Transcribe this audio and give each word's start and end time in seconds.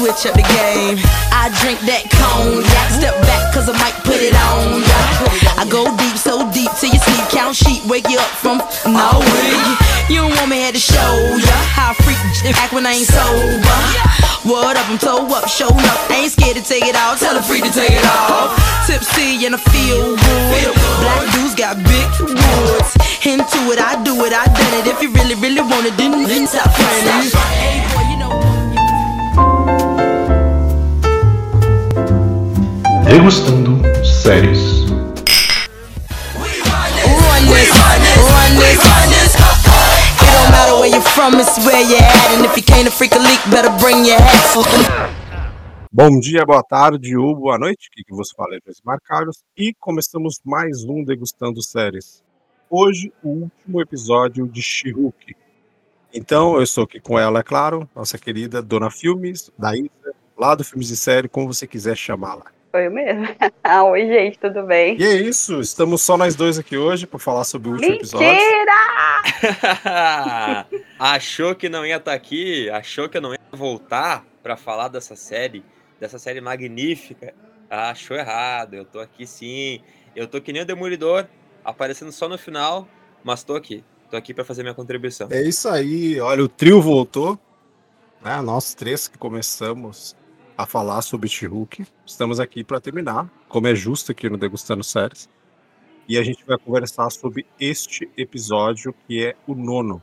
switch 0.00 0.24
up 0.24 0.32
the 0.32 0.46
game. 0.56 0.96
I 1.28 1.52
drink 1.60 1.76
that 1.84 2.08
cognac, 2.08 2.88
step 2.88 3.12
back 3.28 3.52
cause 3.52 3.68
I 3.68 3.76
might 3.76 3.92
put 4.00 4.16
it 4.16 4.32
on 4.32 4.80
ya. 4.80 5.00
I 5.60 5.68
go 5.68 5.84
deep, 6.00 6.16
so 6.16 6.40
deep 6.56 6.72
till 6.80 6.88
you 6.88 7.00
sleep, 7.04 7.28
count 7.28 7.52
sheep, 7.52 7.84
wake 7.84 8.08
you 8.08 8.16
up 8.16 8.32
from 8.40 8.64
no 8.88 9.20
You 10.08 10.24
don't 10.24 10.32
want 10.40 10.48
me 10.48 10.64
here 10.64 10.72
to 10.72 10.80
show 10.80 11.12
ya 11.36 11.56
how 11.76 11.92
I 11.92 12.00
freak 12.00 12.16
act 12.56 12.72
when 12.72 12.88
I 12.88 12.96
ain't 12.96 13.12
sober. 13.12 13.76
What 14.48 14.80
up, 14.80 14.88
I'm 14.88 14.96
toe 14.96 15.28
up, 15.36 15.52
show 15.52 15.68
up, 15.68 15.98
I 16.08 16.24
ain't 16.24 16.32
scared 16.32 16.56
to 16.56 16.64
take 16.64 16.88
it 16.88 16.96
off, 16.96 17.20
tell 17.20 17.36
a 17.36 17.44
freak 17.44 17.68
to 17.68 17.72
take 17.72 17.92
it 17.92 18.06
off. 18.08 18.56
Tipsy 18.88 19.44
and 19.44 19.52
I 19.52 19.60
feel 19.60 20.16
good. 20.16 20.72
Black 21.04 21.28
dudes 21.36 21.52
got 21.52 21.76
big 21.76 22.08
woods. 22.24 22.96
Into 23.20 23.60
it, 23.68 23.76
I 23.76 24.00
do 24.00 24.16
it, 24.24 24.32
I 24.32 24.48
done 24.48 24.74
it. 24.80 24.88
If 24.88 25.04
you 25.04 25.12
really, 25.12 25.36
really 25.36 25.60
want 25.60 25.84
it, 25.84 25.92
then, 26.00 26.24
then 26.24 26.48
stop 26.48 26.72
running. 26.72 27.89
Your 44.06 44.16
hat. 44.20 44.46
Bom 45.92 46.20
dia, 46.20 46.46
boa 46.46 46.62
tarde 46.62 47.16
ou 47.16 47.34
boa 47.34 47.58
noite, 47.58 47.88
aqui 47.92 48.04
que 48.04 48.14
você 48.14 48.32
fala 48.36 48.56
José 48.64 48.80
Marcalhos, 48.84 49.42
e 49.58 49.74
começamos 49.80 50.40
mais 50.44 50.84
um 50.84 51.02
Degustando 51.02 51.60
Séries. 51.64 52.22
Hoje, 52.70 53.12
o 53.24 53.28
último 53.28 53.80
episódio 53.80 54.46
de 54.46 54.62
She-Hulk. 54.62 55.34
Então, 56.14 56.54
eu 56.54 56.62
estou 56.62 56.84
aqui 56.84 57.00
com 57.00 57.18
ela, 57.18 57.40
é 57.40 57.42
claro, 57.42 57.90
nossa 57.92 58.16
querida 58.16 58.62
Dona 58.62 58.88
Filmes, 58.88 59.50
da 59.58 59.74
Isa, 59.74 60.14
lá 60.38 60.54
do 60.54 60.62
Filmes 60.62 60.90
e 60.90 60.96
Série, 60.96 61.28
como 61.28 61.52
você 61.52 61.66
quiser 61.66 61.96
chamá-la. 61.96 62.59
Foi 62.70 62.86
eu 62.86 62.90
mesmo. 62.90 63.26
Oi, 63.90 64.06
gente, 64.06 64.38
tudo 64.38 64.62
bem? 64.62 64.96
E 64.96 65.04
é 65.04 65.14
isso, 65.14 65.60
estamos 65.60 66.02
só 66.02 66.16
nós 66.16 66.36
dois 66.36 66.56
aqui 66.56 66.76
hoje 66.76 67.04
para 67.04 67.18
falar 67.18 67.42
sobre 67.42 67.68
o 67.68 67.72
último 67.72 67.94
episódio. 67.94 68.28
Mentira! 68.28 68.70
achou 70.98 71.54
que 71.56 71.68
não 71.68 71.84
ia 71.84 71.96
estar 71.96 72.12
aqui? 72.12 72.70
Achou 72.70 73.08
que 73.08 73.16
eu 73.16 73.22
não 73.22 73.32
ia 73.32 73.40
voltar 73.50 74.24
para 74.40 74.56
falar 74.56 74.86
dessa 74.86 75.16
série? 75.16 75.64
Dessa 75.98 76.16
série 76.18 76.40
magnífica? 76.40 77.34
Ah, 77.68 77.90
achou 77.90 78.16
errado. 78.16 78.74
Eu 78.74 78.84
tô 78.84 79.00
aqui 79.00 79.26
sim. 79.26 79.80
Eu 80.14 80.28
tô 80.28 80.40
que 80.40 80.52
nem 80.52 80.62
o 80.62 80.66
Demolidor, 80.66 81.26
aparecendo 81.64 82.12
só 82.12 82.28
no 82.28 82.38
final, 82.38 82.86
mas 83.24 83.42
tô 83.42 83.56
aqui. 83.56 83.82
Tô 84.08 84.16
aqui 84.16 84.32
para 84.32 84.44
fazer 84.44 84.62
minha 84.62 84.74
contribuição. 84.74 85.28
É 85.30 85.42
isso 85.42 85.68
aí, 85.68 86.20
olha, 86.20 86.44
o 86.44 86.48
trio 86.48 86.80
voltou. 86.80 87.36
Né? 88.22 88.40
Nós 88.42 88.74
três 88.74 89.08
que 89.08 89.18
começamos 89.18 90.14
a 90.60 90.66
falar 90.66 91.00
sobre 91.00 91.26
She-Hulk. 91.26 91.86
Estamos 92.04 92.38
aqui 92.38 92.62
para 92.62 92.78
terminar, 92.78 93.26
como 93.48 93.66
é 93.66 93.74
justo 93.74 94.12
aqui 94.12 94.28
no 94.28 94.36
Degustando 94.36 94.84
Séries. 94.84 95.26
E 96.06 96.18
a 96.18 96.22
gente 96.22 96.44
vai 96.44 96.58
conversar 96.58 97.08
sobre 97.08 97.46
este 97.58 98.10
episódio, 98.14 98.94
que 99.06 99.24
é 99.24 99.36
o 99.46 99.54
nono. 99.54 100.02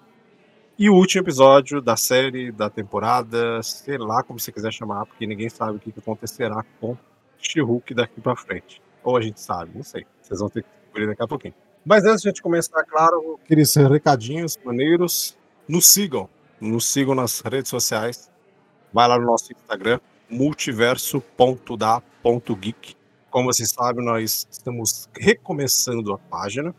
E 0.76 0.90
o 0.90 0.96
último 0.96 1.24
episódio 1.24 1.80
da 1.80 1.96
série, 1.96 2.52
da 2.52 2.72
temporada, 2.72 3.62
sei 3.62 4.00
lá 4.00 4.24
como 4.24 4.40
você 4.40 4.52
quiser 4.52 4.74
chamar, 4.74 5.06
porque 5.06 5.28
ninguém 5.28 5.48
sabe 5.48 5.78
o 5.78 5.80
que 5.80 5.94
acontecerá 5.96 6.66
com 6.82 6.98
She-Hulk 7.38 7.94
daqui 7.94 8.20
para 8.20 8.36
frente. 8.36 8.82
Ou 9.04 9.16
a 9.16 9.22
gente 9.22 9.40
sabe, 9.40 9.72
não 9.76 9.84
sei. 9.84 10.08
Vocês 10.24 10.40
vão 10.40 10.50
ter 10.50 10.64
que 10.64 10.70
descobrir 10.70 11.06
daqui 11.06 11.22
a 11.22 11.28
pouquinho. 11.28 11.54
Mas 11.86 12.04
antes 12.04 12.24
de 12.24 12.30
a 12.30 12.32
gente 12.32 12.42
começar, 12.42 12.84
claro, 12.84 13.40
aqueles 13.44 13.76
recadinhos 13.76 14.58
maneiros, 14.66 15.38
nos 15.68 15.86
sigam. 15.86 16.28
Nos 16.60 16.88
sigam 16.88 17.14
nas 17.14 17.42
redes 17.42 17.70
sociais. 17.70 18.32
Vai 18.92 19.08
lá 19.08 19.20
no 19.20 19.26
nosso 19.28 19.54
Instagram, 19.54 20.00
multiverso.da.geek. 20.30 22.96
Como 23.30 23.52
vocês 23.52 23.70
sabem, 23.70 24.04
nós 24.04 24.48
estamos 24.50 25.08
recomeçando 25.16 26.14
a 26.14 26.18
página. 26.18 26.74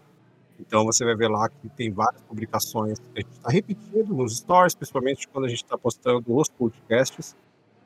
Então 0.58 0.84
você 0.84 1.04
vai 1.04 1.14
ver 1.14 1.28
lá 1.28 1.48
que 1.48 1.68
tem 1.68 1.92
várias 1.92 2.20
publicações 2.22 2.98
que 2.98 3.06
a 3.14 3.20
gente 3.20 3.32
está 3.32 3.48
repetindo 3.48 4.14
nos 4.14 4.38
stories, 4.38 4.74
principalmente 4.74 5.28
quando 5.28 5.44
a 5.44 5.48
gente 5.48 5.62
está 5.62 5.78
postando 5.78 6.34
os 6.34 6.48
podcasts. 6.48 7.36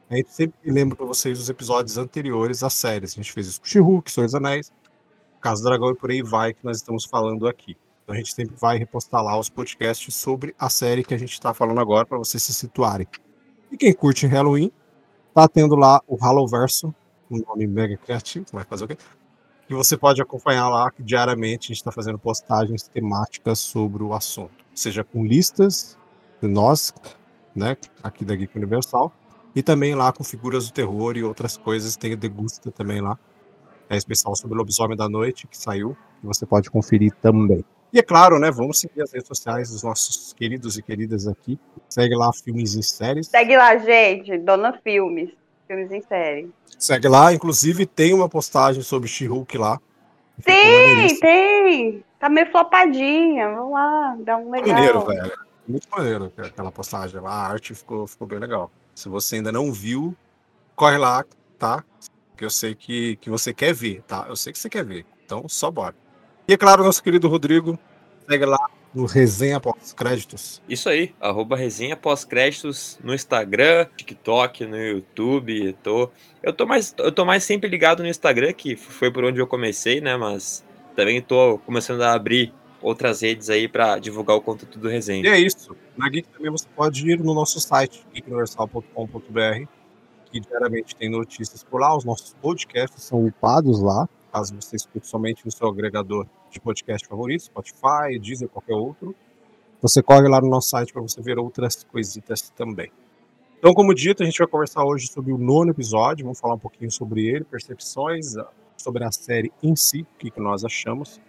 A 0.09 0.17
gente 0.17 0.33
sempre 0.33 0.71
lembra 0.71 0.97
para 0.97 1.07
vocês 1.07 1.39
os 1.39 1.49
episódios 1.49 1.99
anteriores 1.99 2.63
às 2.63 2.75
séries. 2.75 3.13
A 3.13 3.17
gente 3.17 3.33
fez 3.33 3.47
isso 3.47 3.61
com 3.61 3.67
She-Hulk, 3.67 4.11
Senhor 4.11 4.27
dos 4.27 4.35
Anéis, 4.35 4.73
Casa 5.41 5.63
do 5.63 5.69
Dragão 5.69 5.91
e 5.91 5.95
por 5.95 6.11
aí 6.11 6.23
vai 6.23 6.55
que 6.55 6.65
nós 6.65 6.79
estamos 6.79 7.05
falando 7.05 7.47
aqui. 7.47 7.77
Então 8.03 8.15
a 8.15 8.19
gente 8.19 8.35
sempre 8.35 8.57
vai 8.57 8.79
repostar 8.79 9.23
lá 9.23 9.39
os 9.39 9.49
podcasts 9.49 10.15
sobre 10.15 10.55
a 10.59 10.69
série 10.69 11.05
que 11.05 11.15
a 11.15 11.19
gente 11.19 11.33
está 11.33 11.55
falando 11.55 11.81
agora 11.81 12.07
para 12.07 12.19
vocês 12.19 12.43
se 12.43 12.53
situarem. 12.53 13.07
E 13.71 13.77
quem 13.77 13.93
curte 13.93 14.27
Halloween, 14.27 14.73
tá 15.35 15.49
tendo 15.49 15.75
lá 15.75 16.01
o 16.07 16.17
Hallowverso, 16.17 16.95
um 17.31 17.39
nome 17.39 17.67
mega 17.67 17.97
criativo, 17.97 18.47
vai 18.53 18.65
fazer 18.65 18.85
o 18.85 18.89
quê? 18.89 18.97
Que 19.67 19.75
você 19.75 19.97
pode 19.97 20.21
acompanhar 20.21 20.69
lá 20.69 20.91
que 20.91 21.03
diariamente 21.03 21.67
a 21.67 21.69
gente 21.69 21.79
está 21.79 21.93
fazendo 21.93 22.19
postagens 22.19 22.89
temáticas 22.89 23.59
sobre 23.59 24.03
o 24.03 24.13
assunto, 24.13 24.53
seja 24.75 25.03
com 25.03 25.25
listas 25.25 25.97
de 26.41 26.49
nós, 26.49 26.93
né, 27.55 27.77
aqui 28.03 28.25
da 28.25 28.35
Geek 28.35 28.57
Universal, 28.57 29.13
e 29.55 29.63
também 29.63 29.95
lá 29.95 30.13
com 30.13 30.25
figuras 30.25 30.67
do 30.67 30.73
terror 30.73 31.17
e 31.17 31.23
outras 31.23 31.57
coisas, 31.57 31.97
tem 31.97 32.17
Degusta 32.17 32.71
também 32.71 33.01
lá, 33.01 33.19
é 33.89 33.97
especial 33.97 34.35
sobre 34.35 34.55
o 34.55 34.59
Lobisomem 34.59 34.97
da 34.97 35.09
Noite, 35.09 35.47
que 35.47 35.57
saiu, 35.57 35.97
que 36.21 36.27
você 36.27 36.47
pode 36.47 36.71
conferir 36.71 37.13
também. 37.21 37.65
E 37.93 37.99
é 37.99 38.03
claro, 38.03 38.39
né, 38.39 38.51
vamos 38.51 38.81
seguir 38.81 39.03
as 39.03 39.13
redes 39.13 39.29
sociais 39.29 39.71
dos 39.71 39.83
nossos 39.83 40.33
queridos 40.33 40.79
e 40.79 40.83
queridas 40.83 41.29
aqui. 41.29 41.59
Segue 41.91 42.15
lá 42.15 42.33
Filmes 42.33 42.75
e 42.75 42.83
Séries. 42.83 43.27
Segue 43.27 43.57
lá, 43.57 43.77
gente, 43.77 44.39
Dona 44.39 44.73
Filmes. 44.83 45.31
Filmes 45.69 45.93
em 45.93 46.03
série. 46.03 46.51
Segue 46.79 47.09
lá, 47.09 47.33
inclusive 47.33 47.85
tem 47.85 48.15
uma 48.15 48.29
postagem 48.29 48.83
sobre 48.83 49.09
She-Hulk 49.09 49.59
lá. 49.59 49.79
Tem, 50.43 50.89
maneiríssimo. 50.89 51.21
tem. 51.21 52.05
Tá 52.19 52.29
meio 52.29 52.51
flopadinha. 52.51 53.51
Vamos 53.51 53.73
lá, 53.73 54.17
dá 54.21 54.37
um 54.37 54.51
legal. 54.51 54.75
Maneiro, 54.75 55.07
velho. 55.07 55.33
Muito 55.69 55.89
maneiro 55.91 56.33
aquela 56.39 56.73
postagem 56.73 57.21
lá. 57.21 57.31
A 57.31 57.47
arte 57.49 57.75
ficou, 57.75 58.07
ficou 58.07 58.27
bem 58.27 58.39
legal. 58.39 58.71
Se 58.95 59.09
você 59.09 59.37
ainda 59.37 59.53
não 59.53 59.73
viu, 59.73 60.15
corre 60.75 60.99
lá, 60.99 61.25
tá? 61.59 61.85
Que 62.37 62.45
eu 62.45 62.51
sei 62.51 62.75
que, 62.75 63.17
que 63.17 63.31
você 63.31 63.55
quer 63.55 63.73
ver, 63.73 64.03
tá? 64.03 64.27
Eu 64.29 64.37
sei 64.37 64.53
que 64.53 64.59
você 64.59 64.69
quer 64.69 64.85
ver. 64.85 65.07
Então, 65.25 65.49
só 65.49 65.71
bora. 65.71 65.95
E 66.53 66.55
é 66.55 66.59
claro, 66.59 66.85
nosso 66.85 67.03
querido 67.03 67.29
Rodrigo, 67.29 67.79
segue 68.29 68.45
lá 68.45 68.59
no 68.95 69.07
Resenha 69.07 69.59
Pós-Créditos. 69.59 70.61
Isso 70.69 70.87
aí, 70.91 71.15
arroba 71.19 71.57
resenha 71.57 71.97
pós-créditos 71.97 72.99
no 73.03 73.15
Instagram, 73.15 73.87
TikTok, 73.97 74.67
no 74.67 74.77
YouTube. 74.77 75.69
Eu 75.69 75.73
tô, 75.73 76.11
eu, 76.43 76.53
tô 76.53 76.67
mais, 76.67 76.95
eu 76.99 77.11
tô 77.11 77.25
mais 77.25 77.43
sempre 77.43 77.71
ligado 77.71 78.03
no 78.03 78.09
Instagram, 78.11 78.53
que 78.53 78.77
foi 78.77 79.11
por 79.11 79.25
onde 79.25 79.41
eu 79.41 79.47
comecei, 79.47 80.03
né? 80.03 80.15
Mas 80.19 80.63
também 80.95 81.23
tô 81.23 81.57
começando 81.65 82.03
a 82.03 82.13
abrir 82.13 82.53
outras 82.83 83.23
redes 83.23 83.49
aí 83.49 83.67
para 83.67 83.99
divulgar 83.99 84.37
o 84.37 84.43
conteúdo 84.43 84.79
do 84.79 84.91
E 84.91 84.93
resenha. 84.93 85.31
é 85.31 85.39
isso. 85.41 85.75
Na 85.97 86.07
Geek 86.07 86.29
também 86.29 86.51
você 86.51 86.67
pode 86.77 87.11
ir 87.11 87.19
no 87.19 87.33
nosso 87.33 87.59
site, 87.61 88.07
geekuniversal.com.br, 88.13 89.67
que 90.31 90.39
diariamente 90.39 90.95
tem 90.97 91.09
notícias 91.09 91.65
por 91.65 91.81
lá. 91.81 91.97
Os 91.97 92.05
nossos 92.05 92.35
podcasts 92.43 93.03
são 93.05 93.25
upados 93.25 93.81
lá, 93.81 94.07
caso 94.31 94.55
você 94.61 94.77
escute 94.77 95.07
somente 95.07 95.47
no 95.47 95.51
seu 95.51 95.67
agregador 95.67 96.27
de 96.53 96.61
podcast 96.61 97.09
favorito, 97.09 97.45
Spotify, 97.45 98.19
Deezer, 98.21 98.49
qualquer 98.49 98.75
outro. 98.75 99.15
Você 99.81 100.03
corre 100.03 100.29
lá 100.29 100.41
no 100.41 100.49
nosso 100.49 100.69
site 100.69 100.93
para 100.93 101.03
você 101.03 101.21
ver 101.21 101.39
outras 101.39 101.83
coisitas 101.83 102.51
também. 102.51 102.93
Então, 103.59 103.73
como 103.75 103.95
dito, 103.95 104.23
a 104.23 104.27
gente 104.27 104.39
vai 104.39 104.47
conversar 104.47 104.85
hoje 104.85 105.07
sobre 105.07 105.33
o 105.33 105.39
nono 105.39 105.71
episódio, 105.71 106.25
vamos 106.25 106.39
falar 106.39 106.55
um 106.55 106.59
pouquinho 106.59 106.91
sobre 106.91 107.27
ele, 107.27 107.45
percepções, 107.45 108.37
ah, 108.37 108.49
sobre 108.77 109.05
a 109.05 109.13
série 109.13 109.53
em 109.63 109.75
si, 109.77 110.03
o 110.03 110.19
que, 110.19 110.31
que 110.31 110.41
nós 110.41 110.65
achamos. 110.65 111.21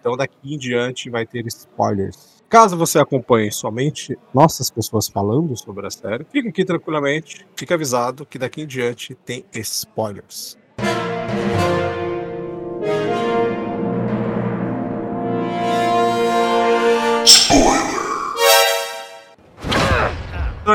Então, 0.00 0.16
daqui 0.16 0.54
em 0.54 0.56
diante 0.56 1.10
vai 1.10 1.26
ter 1.26 1.44
spoilers. 1.46 2.44
Caso 2.48 2.76
você 2.76 3.00
acompanhe 3.00 3.50
somente 3.50 4.16
nossas 4.32 4.70
pessoas 4.70 5.08
falando 5.08 5.56
sobre 5.56 5.84
a 5.84 5.90
série, 5.90 6.24
fica 6.24 6.48
aqui 6.48 6.64
tranquilamente, 6.64 7.44
fica 7.56 7.74
avisado 7.74 8.24
que 8.24 8.38
daqui 8.38 8.62
em 8.62 8.66
diante 8.66 9.16
tem 9.16 9.44
spoilers. 9.52 10.56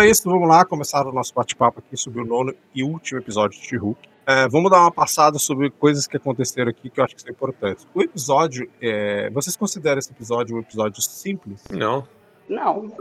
É 0.01 0.09
isso, 0.09 0.29
vamos 0.29 0.47
lá 0.47 0.65
começar 0.65 1.05
o 1.05 1.11
nosso 1.11 1.33
bate-papo 1.33 1.79
aqui 1.85 1.95
sobre 1.97 2.21
o 2.21 2.25
nono 2.25 2.53
e 2.73 2.83
último 2.83 3.19
episódio 3.19 3.59
de 3.59 3.65
She-Hulk. 3.67 3.99
É, 4.25 4.47
vamos 4.47 4.69
dar 4.69 4.81
uma 4.81 4.91
passada 4.91 5.39
sobre 5.39 5.69
coisas 5.71 6.05
que 6.07 6.15
aconteceram 6.17 6.69
aqui 6.69 6.89
que 6.89 6.99
eu 6.99 7.03
acho 7.03 7.15
que 7.15 7.21
são 7.21 7.31
importantes. 7.31 7.87
O 7.93 8.01
episódio, 8.01 8.69
é, 8.81 9.29
vocês 9.31 9.55
consideram 9.55 9.99
esse 9.99 10.11
episódio 10.11 10.55
um 10.55 10.59
episódio 10.59 11.01
simples? 11.01 11.63
Não. 11.69 12.07
Não. 12.47 12.91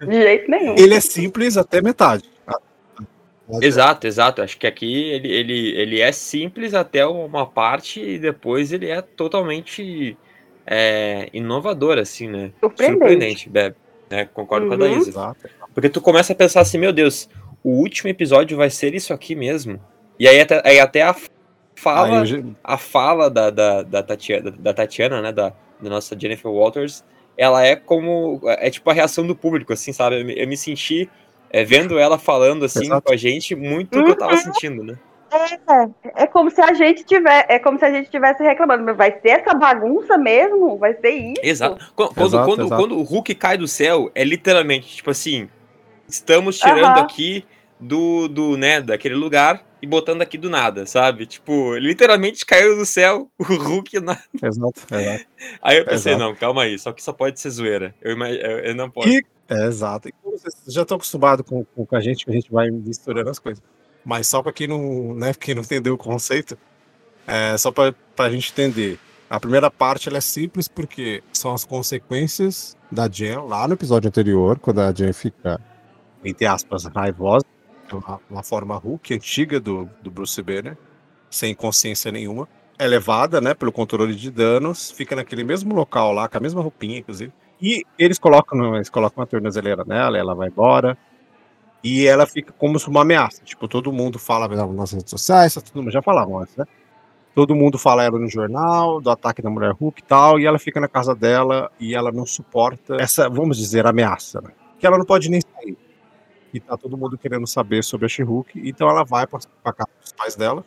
De 0.00 0.12
jeito 0.12 0.50
nenhum. 0.50 0.74
Ele 0.76 0.94
é 0.94 1.00
simples 1.00 1.56
até 1.56 1.80
metade. 1.80 2.28
tá? 2.44 2.58
Exato, 3.62 4.06
exato. 4.06 4.42
Acho 4.42 4.58
que 4.58 4.66
aqui 4.66 4.92
ele, 5.10 5.28
ele, 5.32 5.68
ele 5.76 6.00
é 6.00 6.12
simples 6.12 6.74
até 6.74 7.06
uma 7.06 7.46
parte 7.46 8.00
e 8.00 8.18
depois 8.18 8.72
ele 8.72 8.88
é 8.90 9.00
totalmente 9.00 10.16
é, 10.66 11.28
inovador, 11.32 11.96
assim, 11.98 12.28
né? 12.28 12.52
Surpreendente. 12.60 13.48
Bebe. 13.48 13.76
né? 14.10 14.26
Concordo 14.26 14.66
com 14.68 14.74
a 14.74 14.76
Uhum. 14.76 14.98
Isa. 14.98 15.08
Exato. 15.10 15.48
Porque 15.74 15.88
tu 15.88 16.00
começa 16.00 16.32
a 16.32 16.36
pensar 16.36 16.60
assim, 16.60 16.78
meu 16.78 16.92
Deus, 16.92 17.28
o 17.62 17.70
último 17.70 18.10
episódio 18.10 18.56
vai 18.56 18.70
ser 18.70 18.94
isso 18.94 19.12
aqui 19.12 19.34
mesmo. 19.34 19.80
E 20.18 20.26
aí 20.26 20.40
até, 20.40 20.62
aí 20.64 20.80
até 20.80 21.02
a 21.02 21.14
fala, 21.76 22.24
já- 22.24 22.42
a 22.64 22.76
fala 22.76 23.30
da, 23.30 23.50
da, 23.50 23.82
da, 23.82 24.02
Tatiana, 24.02 24.50
da 24.50 24.74
Tatiana, 24.74 25.22
né, 25.22 25.32
da, 25.32 25.52
da 25.80 25.90
nossa 25.90 26.18
Jennifer 26.18 26.50
Walters, 26.50 27.04
ela 27.36 27.64
é 27.64 27.76
como, 27.76 28.40
é 28.44 28.68
tipo 28.68 28.90
a 28.90 28.92
reação 28.92 29.24
do 29.26 29.36
público, 29.36 29.72
assim, 29.72 29.92
sabe? 29.92 30.20
Eu 30.20 30.24
me, 30.24 30.34
eu 30.36 30.48
me 30.48 30.56
senti, 30.56 31.08
é, 31.50 31.62
vendo 31.64 31.96
ela 31.96 32.18
falando, 32.18 32.64
assim, 32.64 32.86
Exato. 32.86 33.02
com 33.06 33.12
a 33.12 33.16
gente, 33.16 33.54
muito 33.54 33.96
o 34.00 34.04
que 34.04 34.10
eu 34.10 34.16
tava 34.18 34.36
sentindo, 34.38 34.82
né? 34.82 34.98
É 36.16 36.26
como 36.26 36.50
se 36.50 36.60
a 36.60 36.72
gente 36.72 37.04
tiver, 37.04 37.46
é 37.48 37.58
como 37.58 37.78
se 37.78 37.84
a 37.84 37.90
gente 37.92 38.06
estivesse 38.06 38.42
reclamando, 38.42 38.82
mas 38.84 38.96
vai 38.96 39.12
ser 39.20 39.28
essa 39.28 39.54
bagunça 39.54 40.16
mesmo? 40.18 40.76
Vai 40.78 40.94
ser 40.94 41.10
isso? 41.10 41.40
Exato. 41.42 41.76
Qu- 41.94 42.08
Quando, 42.14 42.26
Exato, 42.28 42.46
quando, 42.46 42.64
exato. 42.66 42.82
quando 42.82 42.98
o 42.98 43.02
Hulk 43.02 43.34
cai 43.34 43.56
do 43.58 43.68
céu, 43.68 44.10
é 44.14 44.24
literalmente, 44.24 44.88
tipo 44.96 45.10
assim, 45.10 45.48
estamos 46.08 46.58
tirando 46.58 46.98
aqui 46.98 47.44
do, 47.78 48.28
do, 48.28 48.56
né, 48.56 48.80
daquele 48.80 49.14
lugar 49.14 49.64
e 49.80 49.86
botando 49.86 50.22
aqui 50.22 50.36
do 50.36 50.50
nada, 50.50 50.84
sabe? 50.86 51.26
Tipo, 51.26 51.76
literalmente 51.76 52.44
caiu 52.44 52.76
do 52.76 52.84
céu 52.84 53.30
o 53.38 53.44
Hulk 53.44 54.00
na... 54.00 54.18
Exato, 54.42 54.80
exato. 54.90 55.26
Aí 55.62 55.78
eu 55.78 55.84
pensei, 55.84 56.12
Exato. 56.14 56.18
não, 56.18 56.34
calma 56.34 56.62
aí, 56.62 56.78
só 56.78 56.92
que 56.92 57.02
só 57.02 57.12
pode 57.12 57.38
ser 57.38 57.50
zoeira. 57.50 57.94
Eu, 58.00 58.16
eu, 58.18 58.58
eu 58.60 58.74
não 58.74 58.90
posso. 58.90 59.08
E- 59.08 59.24
É, 59.48 59.66
exato. 59.66 60.08
E 60.08 60.12
como 60.22 60.36
vocês 60.36 60.54
já 60.68 60.82
estão 60.82 60.96
acostumados 60.96 61.46
com, 61.46 61.64
com, 61.64 61.86
com 61.86 61.96
a 61.96 62.00
gente, 62.00 62.24
que 62.24 62.30
a 62.30 62.34
gente 62.34 62.50
vai 62.50 62.68
misturando 62.70 63.30
as 63.30 63.38
coisas. 63.38 63.62
Mas 64.04 64.26
só 64.26 64.42
para 64.42 64.52
quem 64.52 64.66
não, 64.66 65.14
né, 65.14 65.32
quem 65.34 65.54
não 65.54 65.62
entendeu 65.62 65.94
o 65.94 65.98
conceito, 65.98 66.58
é 67.26 67.56
só 67.56 67.70
para 67.70 67.94
a 68.18 68.30
gente 68.30 68.50
entender. 68.50 68.98
A 69.30 69.38
primeira 69.38 69.70
parte 69.70 70.08
ela 70.08 70.18
é 70.18 70.22
simples 70.22 70.66
porque 70.66 71.22
são 71.32 71.52
as 71.54 71.64
consequências 71.64 72.76
da 72.90 73.06
Jen 73.08 73.46
lá 73.46 73.68
no 73.68 73.74
episódio 73.74 74.08
anterior, 74.08 74.58
quando 74.58 74.80
a 74.80 74.90
Jen 74.92 75.12
fica, 75.12 75.60
entre 76.24 76.46
aspas, 76.46 76.84
raivosa, 76.84 77.44
uma, 78.28 78.42
forma 78.42 78.76
Hulk 78.76 79.14
antiga 79.14 79.58
do, 79.58 79.88
do 80.02 80.10
Bruce 80.10 80.40
Banner, 80.42 80.76
sem 81.30 81.54
consciência 81.54 82.12
nenhuma. 82.12 82.48
É 82.78 82.86
levada, 82.86 83.40
né, 83.40 83.54
pelo 83.54 83.72
controle 83.72 84.14
de 84.14 84.30
danos, 84.30 84.90
fica 84.90 85.16
naquele 85.16 85.42
mesmo 85.42 85.74
local 85.74 86.12
lá, 86.12 86.28
com 86.28 86.36
a 86.36 86.40
mesma 86.40 86.62
roupinha, 86.62 86.98
inclusive. 86.98 87.32
E 87.60 87.84
eles 87.98 88.18
colocam, 88.18 88.76
eles 88.76 88.88
colocam 88.88 89.20
uma 89.20 89.26
tornozeleira 89.26 89.84
nela, 89.84 90.16
ela 90.16 90.34
vai 90.34 90.48
embora. 90.48 90.96
E 91.82 92.06
ela 92.06 92.26
fica 92.26 92.52
como 92.52 92.78
se 92.78 92.88
uma 92.88 93.02
ameaça. 93.02 93.42
Tipo, 93.44 93.66
todo 93.68 93.92
mundo 93.92 94.18
fala 94.18 94.48
nas 94.48 94.92
redes 94.92 95.10
sociais, 95.10 95.54
tá 95.54 95.60
todo 95.60 95.82
mundo 95.82 95.90
já 95.90 96.02
falavam 96.02 96.38
antes, 96.38 96.56
né? 96.56 96.64
Todo 97.34 97.54
mundo 97.54 97.78
fala 97.78 98.02
ela 98.02 98.18
no 98.18 98.28
jornal, 98.28 99.00
do 99.00 99.10
ataque 99.10 99.40
da 99.40 99.50
mulher 99.50 99.72
Hulk 99.72 100.00
e 100.00 100.04
tal, 100.04 100.40
e 100.40 100.46
ela 100.46 100.58
fica 100.58 100.80
na 100.80 100.88
casa 100.88 101.14
dela 101.14 101.70
e 101.78 101.94
ela 101.94 102.10
não 102.10 102.26
suporta 102.26 102.96
essa, 103.00 103.28
vamos 103.28 103.56
dizer, 103.56 103.86
ameaça, 103.86 104.40
né? 104.40 104.50
Que 104.78 104.86
ela 104.86 104.98
não 104.98 105.04
pode 105.04 105.28
nem 105.30 105.40
sair. 105.40 105.76
E 106.52 106.60
tá 106.60 106.76
todo 106.76 106.96
mundo 106.96 107.18
querendo 107.18 107.46
saber 107.46 107.84
sobre 107.84 108.06
a 108.06 108.08
She-Hulk, 108.08 108.60
então 108.68 108.88
ela 108.88 109.04
vai 109.04 109.26
pra 109.26 109.72
casa 109.72 109.90
dos 110.00 110.12
pais 110.12 110.34
dela. 110.34 110.64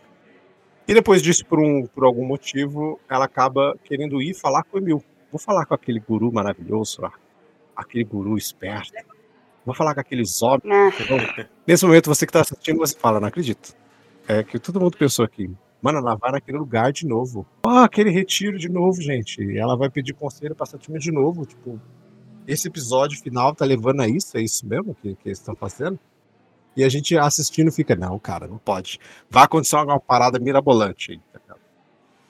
E 0.88 0.94
depois 0.94 1.22
disso, 1.22 1.46
por, 1.46 1.60
um, 1.60 1.86
por 1.88 2.04
algum 2.04 2.26
motivo, 2.26 3.00
ela 3.10 3.26
acaba 3.26 3.76
querendo 3.84 4.22
ir 4.22 4.34
falar 4.34 4.64
com 4.64 4.78
o 4.78 4.80
Emil. 4.80 5.04
Vou 5.32 5.40
falar 5.40 5.66
com 5.66 5.74
aquele 5.74 6.00
guru 6.00 6.32
maravilhoso 6.32 7.02
lá, 7.02 7.14
aquele 7.76 8.04
guru 8.04 8.38
esperto. 8.38 8.94
Vou 9.66 9.76
falar 9.76 9.94
com 9.94 10.02
aqueles 10.02 10.42
homens. 10.42 10.64
Ah? 10.66 11.48
Nesse 11.66 11.86
momento, 11.86 12.08
você 12.08 12.26
que 12.26 12.34
tá 12.34 12.42
assistindo, 12.42 12.80
você 12.80 12.98
fala, 12.98 13.20
não 13.20 13.28
acredito. 13.28 13.76
É 14.28 14.44
que 14.44 14.60
todo 14.60 14.80
mundo 14.80 14.98
pensou 14.98 15.24
aqui, 15.24 15.50
mano, 15.82 16.00
ela 16.00 16.16
vai 16.16 16.32
naquele 16.32 16.58
lugar 16.58 16.92
de 16.92 17.08
novo. 17.08 17.46
Ah, 17.66 17.86
aquele 17.86 18.10
retiro 18.10 18.58
de 18.58 18.70
novo, 18.70 19.02
gente. 19.02 19.42
E 19.42 19.58
ela 19.58 19.76
vai 19.76 19.90
pedir 19.90 20.14
conselho 20.14 20.56
pra 20.56 20.66
Satima 20.66 21.00
de 21.00 21.12
novo. 21.12 21.46
Tipo, 21.46 21.80
esse 22.52 22.68
episódio 22.68 23.20
final 23.22 23.56
tá 23.56 23.64
levando 23.64 24.02
a 24.02 24.08
isso? 24.08 24.38
É 24.38 24.42
isso 24.42 24.66
mesmo 24.66 24.94
que, 24.96 25.16
que 25.16 25.30
eles 25.30 25.40
estão 25.40 25.56
fazendo? 25.56 25.98
E 26.76 26.84
a 26.84 26.90
gente 26.90 27.18
assistindo 27.18 27.72
fica, 27.72 27.96
não, 27.96 28.18
cara, 28.20 28.48
não 28.48 28.58
pode. 28.58 29.00
Vai 29.30 29.44
acontecer 29.44 29.76
uma 29.78 30.00
parada 30.00 30.40
mirabolante. 30.40 31.22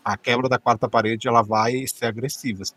A 0.04 0.18
quebra 0.18 0.50
da 0.50 0.58
quarta 0.58 0.90
parede, 0.90 1.28
ela 1.28 1.42
vai 1.42 1.86
ser 1.88 2.06
agressiva. 2.06 2.64
assim. 2.64 2.76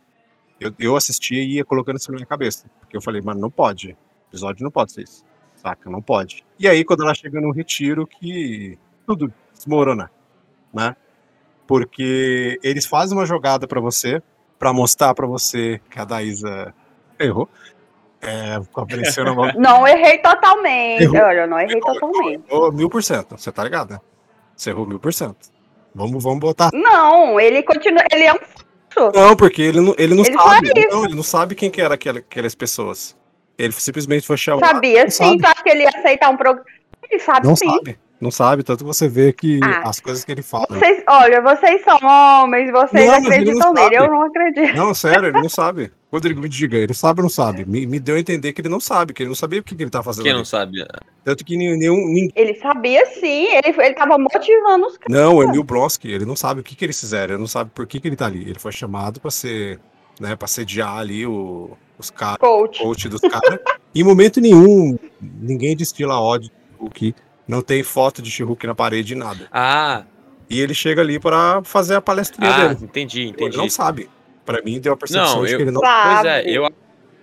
Eu, 0.60 0.74
eu 0.78 0.96
assistia 0.96 1.42
e 1.42 1.56
ia 1.56 1.64
colocando 1.64 1.96
isso 1.96 2.10
na 2.10 2.16
minha 2.16 2.26
cabeça. 2.26 2.66
Porque 2.80 2.96
eu 2.96 3.02
falei, 3.02 3.20
mano, 3.20 3.40
não 3.40 3.50
pode. 3.50 3.92
O 3.92 3.96
episódio 4.30 4.62
não 4.62 4.70
pode 4.70 4.92
ser 4.92 5.02
isso. 5.02 5.24
Saca? 5.56 5.88
Não 5.88 6.02
pode. 6.02 6.44
E 6.58 6.68
aí, 6.68 6.84
quando 6.84 7.02
ela 7.02 7.14
chega 7.14 7.40
no 7.40 7.50
retiro, 7.50 8.06
que 8.06 8.78
tudo 9.06 9.32
desmorona, 9.54 10.10
né? 10.72 10.96
Porque 11.66 12.58
eles 12.62 12.84
fazem 12.84 13.16
uma 13.16 13.24
jogada 13.24 13.66
pra 13.66 13.80
você, 13.80 14.22
pra 14.58 14.72
mostrar 14.72 15.14
pra 15.14 15.26
você 15.26 15.80
que 15.90 15.98
a 15.98 16.04
Daísa 16.04 16.74
errou. 17.24 17.48
É, 18.20 18.54
apareceu 18.74 19.24
não 19.58 19.86
errei 19.86 20.18
totalmente. 20.18 21.02
Errou. 21.02 21.20
Olha, 21.20 21.40
eu 21.40 21.46
não 21.48 21.58
errei 21.60 21.78
totalmente. 21.80 22.42
Errou 22.50 22.72
mil 22.72 22.88
por 22.88 23.02
cento, 23.02 23.36
você 23.36 23.52
tá 23.52 23.62
ligado, 23.64 23.90
né? 23.90 24.00
Você 24.56 24.70
errou 24.70 24.86
mil 24.86 24.98
por 24.98 25.12
cento. 25.12 25.36
Vamos, 25.94 26.22
vamos 26.22 26.40
botar. 26.40 26.70
Não, 26.72 27.38
ele 27.38 27.62
continua. 27.62 28.02
Ele 28.12 28.24
é 28.24 28.32
um. 28.32 28.38
Não, 29.14 29.34
porque 29.36 29.60
ele 29.60 29.80
não, 29.80 29.94
ele 29.98 30.14
não 30.14 30.24
Ele 30.24 30.32
sabe. 30.38 30.68
fala 30.68 30.86
Não, 30.90 31.04
ele 31.04 31.14
não 31.16 31.22
sabe 31.22 31.54
quem 31.54 31.70
que 31.70 31.80
era 31.80 31.94
aquela- 31.94 32.18
aquelas 32.20 32.54
pessoas. 32.54 33.16
Ele 33.58 33.72
simplesmente 33.72 34.26
foi 34.26 34.36
chamado. 34.36 34.64
Sabia 34.66 35.08
sim, 35.10 35.36
tu 35.38 35.46
acha 35.46 35.62
que 35.62 35.68
ele 35.70 35.82
ia 35.82 35.88
aceitar 35.90 36.30
um 36.30 36.36
programa? 36.36 36.64
Ele 37.10 37.20
sabe 37.20 37.46
Não 37.46 37.54
sim. 37.56 37.68
sabe. 37.68 37.98
Não 38.20 38.30
sabe, 38.30 38.62
tanto 38.62 38.84
você 38.84 39.06
vê 39.08 39.32
que 39.32 39.60
Ah. 39.62 39.88
as 39.88 40.00
coisas 40.00 40.24
que 40.24 40.32
ele 40.32 40.42
fala. 40.42 40.66
Vocês, 40.70 41.02
olha, 41.08 41.42
vocês 41.42 41.82
são 41.82 41.98
homens, 42.02 42.70
vocês 42.70 43.06
Não, 43.06 43.14
acreditam 43.14 43.72
nele. 43.72 43.96
Eu 43.96 44.08
não 44.08 44.22
acredito. 44.22 44.76
Não, 44.76 44.94
sério, 44.94 45.26
ele 45.28 45.40
não 45.40 45.48
sabe. 45.48 45.92
Rodrigo, 46.14 46.40
me 46.40 46.48
diga, 46.48 46.76
ele 46.76 46.94
sabe 46.94 47.20
ou 47.20 47.24
não 47.24 47.30
sabe? 47.30 47.64
Me, 47.64 47.86
me 47.86 47.98
deu 48.00 48.16
a 48.16 48.20
entender 48.20 48.52
que 48.52 48.60
ele 48.60 48.68
não 48.68 48.80
sabe, 48.80 49.12
que 49.12 49.22
ele 49.22 49.28
não 49.28 49.34
sabia 49.36 49.60
o 49.60 49.62
que, 49.62 49.74
que 49.74 49.82
ele 49.82 49.90
tá 49.90 50.02
fazendo. 50.02 50.22
Quem 50.24 50.32
ali. 50.32 50.38
não 50.38 50.44
sabe? 50.44 50.86
Tanto 51.24 51.44
que 51.44 51.56
nenhum. 51.56 51.76
nenhum 51.76 52.28
Ele 52.34 52.54
sabia 52.54 53.04
sim, 53.06 53.46
ele, 53.54 53.68
ele 53.78 53.94
tava 53.94 54.16
motivando 54.18 54.86
os 54.86 54.96
caras. 54.98 55.20
Não, 55.20 55.36
o 55.36 55.42
Emil 55.42 55.62
Blonsky, 55.64 56.10
ele 56.10 56.24
não 56.24 56.36
sabe 56.36 56.60
o 56.60 56.64
que, 56.64 56.74
que 56.74 56.84
eles 56.84 56.98
fizeram, 56.98 57.34
ele 57.34 57.40
não 57.40 57.46
sabe 57.46 57.70
por 57.74 57.86
que, 57.86 57.98
que 58.00 58.08
ele 58.08 58.16
tá 58.16 58.26
ali. 58.26 58.42
Ele 58.42 58.58
foi 58.58 58.72
chamado 58.72 59.20
pra 59.20 59.30
ser, 59.30 59.80
né, 60.20 60.36
pra 60.36 60.46
sediar 60.48 60.96
ali 60.98 61.26
o, 61.26 61.70
os 61.98 62.10
caras, 62.10 62.38
Coach. 62.38 62.80
coach 62.82 63.08
dos 63.08 63.20
caras. 63.20 63.58
em 63.94 64.02
momento 64.04 64.40
nenhum, 64.40 64.98
ninguém 65.20 65.76
destila 65.76 66.20
ódio 66.20 66.48
de 66.50 66.76
Hulk, 66.78 67.14
não 67.48 67.62
tem 67.62 67.82
foto 67.82 68.20
de 68.22 68.30
She-Hulk 68.30 68.66
na 68.66 68.74
parede, 68.74 69.14
nada. 69.14 69.46
Ah, 69.52 70.04
E 70.50 70.60
ele 70.60 70.74
chega 70.74 71.00
ali 71.00 71.18
pra 71.18 71.62
fazer 71.64 71.94
a 71.94 72.00
palestrinha 72.00 72.50
ah 72.50 72.68
dele. 72.68 72.80
entendi, 72.84 73.20
Ele 73.22 73.30
entendi. 73.30 73.56
não 73.56 73.68
sabe. 73.70 74.08
Pra 74.44 74.62
mim, 74.62 74.80
deu 74.80 74.92
a 74.92 74.96
percepção 74.96 75.38
Não, 75.40 75.46
de 75.46 75.52
eu- 75.52 75.56
que 75.58 75.62
ele 75.62 75.70
não 75.70 75.80
Pois 75.80 76.24
é, 76.24 76.44
eu 76.50 76.68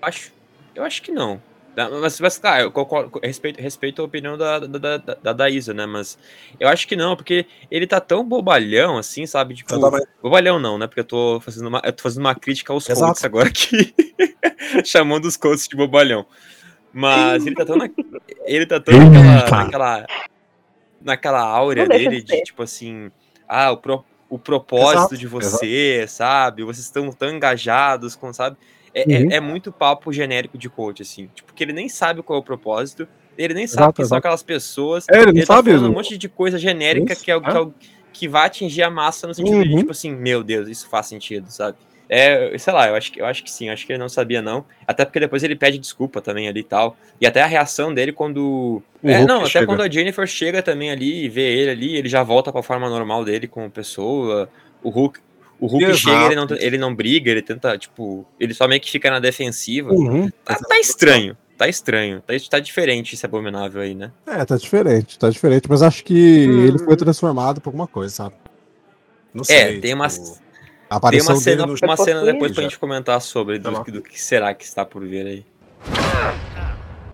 acho, 0.01 0.32
eu 0.75 0.84
acho 0.84 1.01
que 1.01 1.12
não. 1.12 1.42
Tá, 1.75 1.90
Mas, 1.90 2.20
mas 2.20 2.38
claro, 2.38 2.63
eu 2.63 2.72
concordo, 2.72 3.12
eu 3.22 3.22
respeito, 3.28 3.62
respeito 3.62 4.01
a 4.01 4.06
opinião 4.06 4.38
da, 4.38 4.60
da, 4.60 4.98
da, 4.98 5.16
da 5.16 5.34
Daísa, 5.34 5.74
né? 5.74 5.86
Mas 5.86 6.18
eu 6.60 6.68
acho 6.68 6.86
que 6.86 6.98
não, 6.98 7.16
porque 7.16 7.46
ele 7.70 7.88
tá 7.88 8.01
tão 8.01 8.28
bobalhão 8.28 8.98
assim, 8.98 9.25
sabe? 9.25 9.56
Tipo, 9.56 9.74
Exatamente. 9.74 10.10
bobalhão 10.22 10.60
não, 10.60 10.78
né? 10.78 10.86
Porque 10.86 11.00
eu 11.00 11.06
tô 11.06 11.40
fazendo 11.40 11.68
uma, 11.68 11.82
eu 11.86 11.94
tô 11.94 12.04
fazendo 12.04 12.25
uma 12.25 12.36
crítica 12.36 12.74
aos 12.74 12.90
Exato. 12.90 13.06
coaches 13.06 13.24
agora 13.24 13.48
aqui, 13.48 13.94
chamando 14.84 15.25
os 15.25 15.38
coaches 15.38 15.68
de 15.68 15.78
bobalhão. 15.78 16.25
Mas 16.92 17.46
ele 17.46 17.56
tá 17.56 17.66
tão, 17.66 17.78
na, 17.78 17.90
ele 18.46 18.66
tá 18.66 18.80
tão 18.82 19.00
naquela, 19.00 19.50
naquela, 19.63 20.06
naquela 21.01 21.42
áurea 21.42 21.88
dele 21.88 22.22
de 22.22 22.42
tipo 22.44 22.63
assim, 22.63 23.10
ah, 23.48 23.72
o, 23.72 23.78
pro, 23.78 24.04
o 24.32 24.40
propósito 24.40 24.98
Exato, 25.14 25.18
de 25.18 25.28
você, 25.28 26.06
sabe? 26.08 26.64
Vocês 26.64 26.86
estão 26.86 27.12
tão 27.12 27.30
engajados 27.30 28.16
com, 28.16 28.32
sabe? 28.32 28.56
É, 28.94 29.02
é- 29.02 29.20
Uhum. 29.20 29.32
é 29.34 29.40
muito 29.42 29.74
papo 29.74 30.12
genérico 30.14 30.58
de 30.58 30.70
coach, 30.70 31.02
assim. 31.02 31.28
Tipo, 31.36 31.54
que 31.54 31.62
ele 31.62 31.74
nem 31.74 31.90
sabe 31.90 32.24
qual 32.24 32.38
é 32.38 32.42
o 32.42 32.44
propósito, 32.44 33.06
ele 33.38 33.54
nem 33.54 33.66
Exato, 33.66 33.82
sabe 33.84 33.94
quem 33.94 34.06
são 34.06 34.16
exato. 34.16 34.20
aquelas 34.20 34.42
pessoas. 34.42 35.06
É, 35.10 35.22
ele 35.22 35.34
não 35.34 35.42
tá 35.42 35.56
sabe, 35.56 35.72
falando 35.72 35.90
um 35.90 35.94
monte 35.94 36.18
de 36.18 36.30
coisa 36.30 36.58
genérica 36.58 37.12
Isso, 37.12 37.24
que, 37.26 37.30
é, 37.30 37.36
o- 37.36 37.42
que, 37.42 37.50
é. 37.50 37.54
é 37.54 37.60
o- 37.60 37.74
que 38.14 38.28
vai 38.28 38.46
atingir 38.48 38.84
a 38.84 38.90
massa 38.90 39.28
no 39.28 39.34
sentido 39.34 39.64
de, 39.64 39.70
Uhum. 39.74 39.78
tipo 39.80 39.92
assim, 39.92 40.16
meu 40.16 40.44
Deus, 40.44 40.70
isso 40.70 40.88
faz 40.90 41.08
sentido, 41.08 41.52
sabe? 41.52 41.78
É, 42.13 42.58
sei 42.58 42.74
lá, 42.74 42.89
eu 42.89 42.96
acho, 42.96 43.10
que, 43.10 43.22
eu 43.22 43.25
acho 43.25 43.41
que 43.41 43.50
sim, 43.50 43.70
acho 43.70 43.86
que 43.88 43.94
ele 43.94 44.00
não 44.00 44.10
sabia, 44.10 44.41
não. 44.41 44.65
Até 44.86 45.06
porque 45.06 45.18
depois 45.18 45.44
ele 45.44 45.56
pede 45.56 45.77
desculpa 45.77 46.20
também 46.20 46.50
ali 46.50 46.60
e 46.60 46.63
tal. 46.63 46.98
E 47.22 47.25
até 47.25 47.41
a 47.41 47.46
reação 47.46 47.94
dele 47.94 48.12
quando. 48.12 48.84
O 49.01 49.10
É, 49.10 49.15
Hulk 49.20 49.27
não, 49.30 49.39
até 49.39 49.50
chega. 49.51 49.65
quando 49.65 49.80
a 49.82 49.89
Jennifer 49.89 50.27
chega 50.27 50.62
também 50.62 50.91
ali 50.91 51.24
e 51.24 51.30
vê 51.30 51.41
ele 51.58 51.72
ali, 51.72 51.96
ele 51.96 52.10
já 52.10 52.22
volta 52.22 52.51
pra 52.51 52.62
forma 52.62 52.89
normal 52.89 53.24
dele 53.24 53.48
como 53.48 53.72
pessoa. 53.72 54.50
O 54.84 54.89
Hulk. 54.89 55.20
O 55.58 55.68
Hulk 55.68 55.86
Exato. 55.86 55.98
chega, 56.00 56.25
ele 56.25 56.36
não, 56.36 56.48
ele 56.60 56.77
não 56.77 56.94
briga, 56.94 57.32
ele 57.32 57.41
tenta, 57.41 57.77
tipo, 57.77 58.25
ele 58.38 58.53
só 58.53 58.68
meio 58.68 58.82
que 58.82 58.91
fica 58.91 59.10
na 59.10 59.20
defensiva. 59.20 59.94
Uhum. 59.94 60.30
Tá, 60.44 60.56
tá 60.56 60.80
estranho, 60.80 61.38
tá 61.58 61.70
estranho. 61.70 62.20
Tá, 62.27 62.34
tá 62.50 62.60
diferente 62.60 63.15
esse 63.15 63.25
abominável 63.25 63.80
aí, 63.82 63.96
né? 63.96 64.12
É, 64.27 64.44
tá 64.44 64.58
diferente, 64.58 65.18
tá 65.18 65.30
diferente, 65.30 65.70
mas 65.70 65.82
acho 65.82 66.03
que 66.03 66.46
Uhum. 66.48 66.65
ele 66.65 66.80
foi 66.80 66.98
transformado 66.98 67.62
por 67.62 67.70
alguma 67.70 67.88
coisa, 67.88 68.13
sabe? 68.13 68.36
Não 69.34 69.44
sei. 69.46 69.56
É, 69.56 69.65
tem 69.65 69.74
tipo, 69.74 69.82
tem 69.82 69.96
a 70.91 70.98
aparição 70.98 71.36
uma 71.36 71.41
cena, 71.41 71.55
dele 71.65 71.79
no 71.79 71.88
uma 71.88 71.95
cena 71.95 72.21
depois 72.21 72.51
pra 72.51 72.63
gente 72.63 72.77
comentar 72.77 73.21
sobre 73.21 73.57
Tá 73.57 73.69
do, 73.69 73.77
bom. 73.77 73.83
do 73.83 74.01
que 74.01 74.21
será 74.21 74.53
que 74.53 74.65
está 74.65 74.86
por 74.86 75.01
vir 75.05 75.25
aí. 75.25 75.45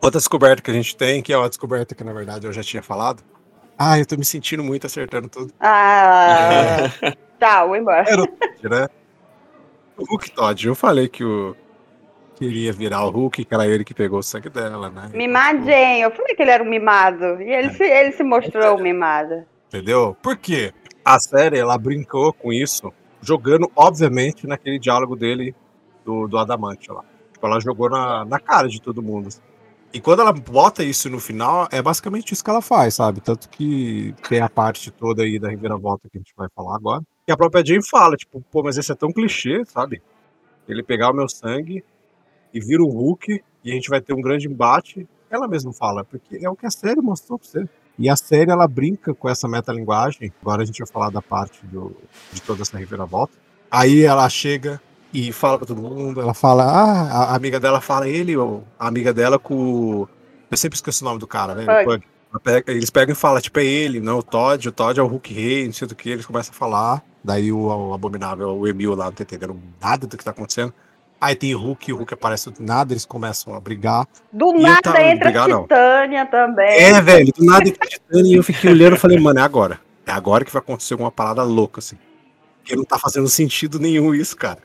Outra 0.01 0.19
descoberta 0.19 0.63
que 0.63 0.71
a 0.71 0.73
gente 0.73 0.97
tem, 0.97 1.21
que 1.21 1.31
é 1.31 1.37
uma 1.37 1.47
descoberta 1.47 1.93
que 1.93 2.03
na 2.03 2.11
verdade 2.11 2.47
eu 2.47 2.51
já 2.53 2.63
tinha 2.63 2.81
falado. 2.81 3.21
Ah, 3.77 3.99
eu 3.99 4.05
tô 4.07 4.17
me 4.17 4.25
sentindo 4.25 4.63
muito 4.63 4.87
acertando 4.87 5.29
tudo. 5.29 5.53
Ah, 5.59 6.89
tchau, 7.39 7.67
vou 7.69 7.75
embora. 7.75 8.03
Era 8.09 8.23
o 8.23 8.27
Todd, 8.27 8.67
né? 8.67 8.87
O 9.95 10.05
Hulk 10.05 10.31
Todd, 10.31 10.67
eu 10.67 10.73
falei 10.73 11.07
que 11.07 11.23
o 11.23 11.55
queria 12.35 12.73
virar 12.73 13.05
o 13.05 13.11
Hulk, 13.11 13.45
que 13.45 13.53
era 13.53 13.67
ele 13.67 13.83
que 13.83 13.93
pegou 13.93 14.17
o 14.17 14.23
sangue 14.23 14.49
dela, 14.49 14.89
né? 14.89 15.11
Mimadinho. 15.13 16.05
Eu 16.05 16.11
falei 16.11 16.35
que 16.35 16.41
ele 16.41 16.51
era 16.51 16.63
um 16.63 16.69
mimado. 16.69 17.39
E 17.43 17.51
ele, 17.51 17.69
se, 17.71 17.83
ele 17.83 18.11
se 18.11 18.23
mostrou 18.23 18.75
um 18.77 18.81
mimado. 18.81 19.43
Entendeu? 19.67 20.17
Por 20.21 20.35
quê? 20.35 20.73
A 21.05 21.19
série, 21.19 21.59
ela 21.59 21.77
brincou 21.77 22.33
com 22.33 22.51
isso, 22.51 22.91
jogando, 23.21 23.71
obviamente, 23.75 24.47
naquele 24.47 24.79
diálogo 24.79 25.15
dele 25.15 25.55
do, 26.05 26.27
do 26.27 26.37
Adamante 26.37 26.91
lá. 26.91 27.03
Tipo, 27.33 27.47
ela 27.47 27.59
jogou 27.59 27.89
na, 27.89 28.25
na 28.25 28.39
cara 28.39 28.67
de 28.67 28.81
todo 28.81 29.01
mundo. 29.01 29.29
E 29.93 30.01
quando 30.01 30.21
ela 30.21 30.33
bota 30.33 30.83
isso 30.83 31.09
no 31.09 31.19
final, 31.19 31.67
é 31.71 31.81
basicamente 31.81 32.33
isso 32.33 32.43
que 32.43 32.49
ela 32.49 32.61
faz, 32.61 32.95
sabe? 32.95 33.21
Tanto 33.21 33.49
que 33.49 34.13
tem 34.27 34.41
a 34.41 34.49
parte 34.49 34.91
toda 34.91 35.23
aí 35.23 35.39
da 35.39 35.49
reviravolta 35.49 36.09
que 36.09 36.17
a 36.17 36.19
gente 36.19 36.33
vai 36.35 36.47
falar 36.53 36.75
agora. 36.75 37.01
E 37.27 37.31
a 37.31 37.37
própria 37.37 37.65
Jane 37.65 37.87
fala, 37.87 38.15
tipo, 38.15 38.41
pô, 38.51 38.63
mas 38.63 38.77
esse 38.77 38.91
é 38.91 38.95
tão 38.95 39.11
clichê, 39.11 39.63
sabe? 39.65 40.01
Ele 40.67 40.83
pegar 40.83 41.11
o 41.11 41.15
meu 41.15 41.29
sangue 41.29 41.83
e 42.53 42.59
vira 42.59 42.83
um 42.83 42.89
Hulk 42.89 43.41
e 43.63 43.71
a 43.71 43.73
gente 43.73 43.89
vai 43.89 44.01
ter 44.01 44.13
um 44.13 44.21
grande 44.21 44.47
embate. 44.47 45.07
Ela 45.29 45.47
mesma 45.47 45.73
fala, 45.73 46.03
porque 46.03 46.37
é 46.41 46.49
o 46.49 46.55
que 46.55 46.65
a 46.65 46.71
série 46.71 47.01
mostrou 47.01 47.39
pra 47.39 47.47
você. 47.47 47.69
E 47.97 48.09
a 48.09 48.15
série, 48.15 48.51
ela 48.51 48.67
brinca 48.67 49.13
com 49.13 49.27
essa 49.27 49.47
metalinguagem. 49.47 50.31
Agora 50.41 50.61
a 50.61 50.65
gente 50.65 50.79
vai 50.79 50.87
falar 50.87 51.09
da 51.09 51.21
parte 51.21 51.65
do, 51.65 51.95
de 52.31 52.41
toda 52.41 52.61
essa 52.61 52.77
reviravolta. 52.77 53.33
Aí 53.71 54.03
ela 54.03 54.29
chega 54.29 54.79
e 55.13 55.31
fala 55.31 55.57
pra 55.57 55.67
todo 55.67 55.81
mundo. 55.81 56.21
Ela 56.21 56.33
fala, 56.33 56.63
ah, 56.63 57.31
a 57.31 57.35
amiga 57.35 57.59
dela 57.59 57.81
fala 57.81 58.07
ele, 58.07 58.37
ou 58.37 58.63
a 58.79 58.87
amiga 58.87 59.13
dela 59.13 59.39
com. 59.39 60.07
Eu 60.49 60.57
sempre 60.57 60.75
esqueço 60.75 61.03
o 61.03 61.07
nome 61.07 61.19
do 61.19 61.27
cara, 61.27 61.55
né? 61.55 61.83
Pug. 61.83 62.03
Eles 62.67 62.89
pegam 62.89 63.13
e 63.13 63.15
falam, 63.15 63.41
tipo, 63.41 63.59
é 63.59 63.65
ele, 63.65 63.99
não 63.99 64.19
o 64.19 64.23
Todd. 64.23 64.69
O 64.69 64.71
Todd 64.71 64.99
é 64.99 65.03
o 65.03 65.07
Hulk 65.07 65.33
Rei, 65.33 65.65
não 65.65 65.73
sei 65.73 65.87
do 65.87 65.95
que. 65.95 66.09
Eles 66.09 66.25
começam 66.25 66.53
a 66.53 66.57
falar. 66.57 67.03
Daí 67.23 67.51
o, 67.51 67.67
o 67.67 67.93
abominável, 67.93 68.49
o 68.55 68.67
Emil 68.67 68.95
lá, 68.95 69.05
não 69.05 69.11
tá 69.11 69.23
entendendo 69.23 69.59
nada 69.81 70.05
do 70.05 70.17
que 70.17 70.23
tá 70.23 70.31
acontecendo. 70.31 70.73
Aí 71.19 71.35
tem 71.35 71.55
o 71.55 71.59
Hulk, 71.59 71.91
o 71.93 71.97
Hulk 71.97 72.13
aparece 72.13 72.49
do 72.51 72.61
nada, 72.61 72.93
eles 72.93 73.05
começam 73.05 73.53
a 73.55 73.59
brigar. 73.59 74.07
Do 74.31 74.53
eu 74.53 74.59
nada 74.61 74.81
tava- 74.83 75.01
entra 75.01 75.47
não. 75.47 75.63
Titânia 75.63 76.25
também. 76.27 76.69
É, 76.79 77.01
velho, 77.01 77.33
do 77.35 77.43
nada 77.43 77.67
acreditando, 77.69 78.27
e 78.27 78.33
eu 78.35 78.43
fiquei 78.43 78.69
olhando 78.69 78.95
e 78.95 78.99
falei, 78.99 79.19
mano, 79.19 79.39
é 79.39 79.41
agora. 79.41 79.79
É 80.05 80.11
agora 80.11 80.45
que 80.45 80.51
vai 80.51 80.61
acontecer 80.61 80.93
alguma 80.93 81.11
parada 81.11 81.41
louca, 81.43 81.79
assim. 81.79 81.97
Porque 82.59 82.75
não 82.75 82.83
tá 82.83 82.99
fazendo 82.99 83.27
sentido 83.27 83.79
nenhum 83.79 84.13
isso, 84.13 84.35
cara. 84.37 84.59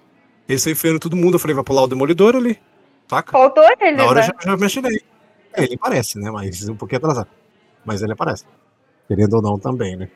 Eles 0.47 0.61
estão 0.61 0.73
enfiando 0.73 0.99
todo 1.01 1.17
mundo, 1.17 1.35
eu 1.35 1.39
falei, 1.39 1.55
vai 1.55 1.65
pular 1.65 1.83
o 1.83 1.87
Demolidor 1.87 2.37
ali, 2.37 2.59
saca? 3.09 3.33
Faltou 3.33 3.65
ele, 3.81 3.93
Na 3.97 4.05
hora 4.05 4.21
eu 4.21 4.27
né? 4.27 4.33
já, 4.39 4.45
já 4.45 4.51
me 4.53 4.59
imaginei. 4.59 5.01
É, 5.55 5.65
ele 5.65 5.75
aparece, 5.75 6.19
né? 6.19 6.31
Mas 6.31 6.69
um 6.69 6.77
pouquinho 6.77 6.99
atrasado. 6.99 7.29
Mas 7.85 8.03
ele 8.03 8.13
aparece. 8.13 8.45
Querendo 9.09 9.35
ou 9.35 9.43
não 9.43 9.59
também, 9.59 9.97
né? 9.97 10.09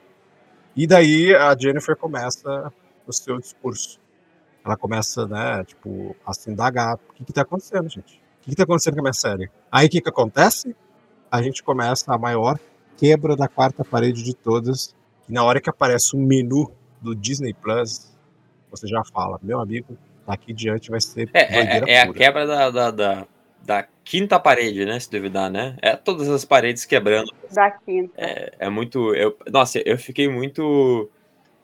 E 0.77 0.87
daí 0.87 1.35
a 1.35 1.57
Jennifer 1.59 1.97
começa 1.97 2.71
o 3.07 3.13
seu 3.13 3.39
discurso. 3.39 3.99
Ela 4.67 4.77
começa, 4.77 5.29
né, 5.29 5.63
tipo, 5.65 6.17
a 6.27 6.35
se 6.35 6.51
indagar. 6.51 6.97
O 6.97 7.13
que 7.15 7.25
que 7.25 7.33
tá 7.33 7.43
acontecendo, 7.43 7.89
gente? 7.89 8.21
O 8.41 8.45
que 8.45 8.51
que 8.51 8.57
tá 8.57 8.65
acontecendo 8.65 8.95
com 8.95 9.01
a 9.01 9.03
minha 9.05 9.13
série? 9.13 9.49
Aí 9.71 9.87
o 9.87 9.91
que 9.91 10.01
que 10.01 10.09
acontece? 10.09 10.75
A 11.31 11.41
gente 11.41 11.63
começa 11.63 12.13
a 12.13 12.19
maior 12.19 12.59
quebra 12.97 13.37
da 13.37 13.47
quarta 13.47 13.85
parede 13.85 14.25
de 14.25 14.35
todas. 14.35 14.95
E 15.29 15.33
na 15.33 15.45
hora 15.45 15.61
que 15.61 15.71
aparece 15.71 16.17
um 16.17 16.21
menu 16.21 16.73
do 17.01 17.15
Disney 17.15 17.55
Plus, 17.55 18.13
você 18.71 18.89
já 18.89 19.05
fala, 19.05 19.39
meu 19.41 19.61
amigo, 19.61 19.97
daqui 20.27 20.53
diante 20.53 20.91
vai 20.91 21.01
ser 21.01 21.31
É, 21.33 21.53
doideira 21.53 21.87
é, 21.89 21.95
é 21.95 22.01
a 22.03 22.13
quebra 22.13 22.47
da, 22.47 22.71
da, 22.71 22.91
da, 22.91 23.27
da 23.63 23.87
quinta 24.03 24.41
parede, 24.41 24.85
né? 24.85 24.99
Se 24.99 25.11
duvidar, 25.11 25.49
né? 25.51 25.77
É 25.81 25.95
todas 25.95 26.29
as 26.29 26.45
paredes 26.45 26.85
quebrando. 26.85 27.33
Da 27.53 27.71
quinta. 27.71 28.13
É, 28.17 28.53
é 28.59 28.69
muito. 28.69 29.15
Eu, 29.15 29.37
nossa, 29.53 29.81
eu 29.85 29.97
fiquei 29.97 30.29
muito. 30.29 31.09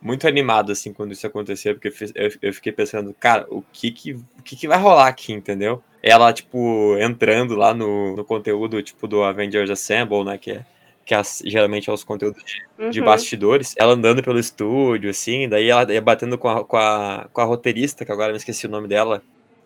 Muito 0.02 0.26
animado, 0.26 0.72
assim, 0.72 0.92
quando 0.92 1.12
isso 1.12 1.24
aconteceu, 1.24 1.74
porque 1.78 1.88
eu, 2.16 2.30
eu, 2.42 2.52
fiquei 2.52 2.72
pensando, 2.72 3.14
cara, 3.20 3.46
o 3.48 3.62
que 3.72 3.92
que, 3.92 4.12
o 4.14 4.42
que 4.44 4.56
que 4.56 4.66
vai 4.66 4.76
rolar 4.76 5.06
aqui, 5.06 5.32
entendeu? 5.32 5.80
Ela, 6.02 6.32
tipo, 6.32 6.96
entrando 6.98 7.54
lá 7.54 7.72
no, 7.72 8.16
no 8.16 8.24
conteúdo, 8.24 8.82
tipo, 8.82 9.06
do 9.06 9.22
Avengers 9.22 9.70
Assemble, 9.70 10.24
né, 10.24 10.36
que 10.36 10.50
é, 10.50 10.64
que 11.06 11.14
é, 11.14 11.22
geralmente 11.44 11.88
é 11.88 11.92
os 11.92 12.02
conteúdos 12.02 12.42
de 12.90 12.98
Uhum. 12.98 13.06
bastidores, 13.06 13.74
ela 13.78 13.92
andando 13.92 14.24
pelo 14.24 14.40
estúdio, 14.40 15.08
assim, 15.08 15.48
daí 15.48 15.68
ela 15.68 15.92
ia 15.92 16.00
batendo 16.00 16.36
com 16.36 16.48
a, 16.48 16.64
com, 16.64 16.76
a, 16.76 17.28
com 17.32 17.40
a 17.40 17.44
roteirista, 17.44 18.04
que 18.04 18.10
agora 18.10 18.30
eu 18.30 18.32
me 18.32 18.38
esqueci 18.38 18.66
o 18.66 18.70
nome 18.70 18.88
dela. 18.88 19.22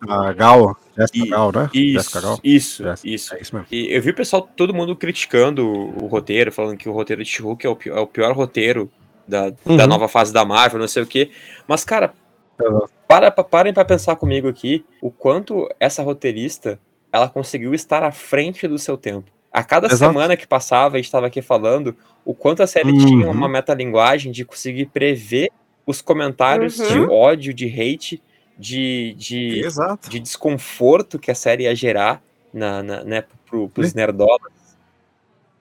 A 0.07 0.31
Gal, 0.33 0.77
Jessica 0.95 1.25
E- 1.25 1.29
Gal, 1.29 1.51
né? 1.51 1.69
Isso, 1.73 1.93
Jessica 1.93 2.21
Gal. 2.21 2.39
isso, 2.43 2.83
Jessica, 2.83 3.09
isso. 3.09 3.33
É 3.33 3.41
isso 3.41 3.55
mesmo. 3.55 3.67
E 3.71 3.91
eu 3.91 4.01
vi 4.03 4.11
o 4.11 4.15
pessoal, 4.15 4.47
todo 4.55 4.73
mundo 4.73 4.95
criticando 4.95 5.67
o, 5.67 6.03
o 6.03 6.07
roteiro, 6.07 6.51
falando 6.51 6.77
que 6.77 6.87
o 6.87 6.93
roteiro 6.93 7.23
de 7.23 7.29
She-Hulk 7.29 7.65
é, 7.65 7.69
o 7.69 7.77
é 7.87 7.99
o 7.99 8.05
pior 8.05 8.35
roteiro 8.35 8.91
da, 9.27 9.51
Uhum. 9.65 9.77
da 9.77 9.85
nova 9.87 10.07
fase 10.07 10.31
da 10.33 10.43
Marvel, 10.45 10.79
não 10.79 10.87
sei 10.87 11.03
o 11.03 11.07
quê. 11.07 11.29
Mas, 11.67 11.83
cara, 11.83 12.13
Uhum. 12.61 12.81
para, 13.07 13.29
pa- 13.31 13.43
parem 13.43 13.73
pra 13.73 13.85
pensar 13.85 14.15
comigo 14.15 14.47
aqui 14.47 14.85
o 15.01 15.11
quanto 15.11 15.69
essa 15.79 16.01
roteirista 16.03 16.79
ela 17.11 17.29
conseguiu 17.29 17.73
estar 17.73 18.03
à 18.03 18.11
frente 18.11 18.67
do 18.67 18.77
seu 18.77 18.97
tempo. 18.97 19.31
A 19.51 19.63
cada 19.63 19.87
Exato. 19.87 20.11
semana 20.11 20.35
que 20.37 20.45
passava, 20.47 20.95
a 20.95 20.97
gente 20.97 21.05
estava 21.05 21.27
aqui 21.27 21.41
falando 21.41 21.95
o 22.25 22.33
quanto 22.33 22.61
a 22.61 22.67
série 22.67 22.91
Uhum. 22.91 23.05
tinha 23.05 23.29
uma 23.31 23.47
metalinguagem 23.47 24.31
de 24.31 24.43
conseguir 24.43 24.87
prever 24.87 25.49
os 25.85 26.01
comentários 26.01 26.79
Uhum. 26.79 26.87
de 26.87 26.99
ódio, 27.11 27.53
de 27.53 27.65
hate, 27.67 28.21
de, 28.59 29.13
de, 29.17 29.61
de 30.09 30.19
desconforto 30.19 31.17
que 31.19 31.31
a 31.31 31.35
série 31.35 31.63
ia 31.63 31.75
gerar 31.75 32.21
na, 32.53 32.81
na, 32.83 33.03
né, 33.03 33.23
pro, 33.49 33.69
pros 33.69 33.93
nerdolas. 33.93 34.51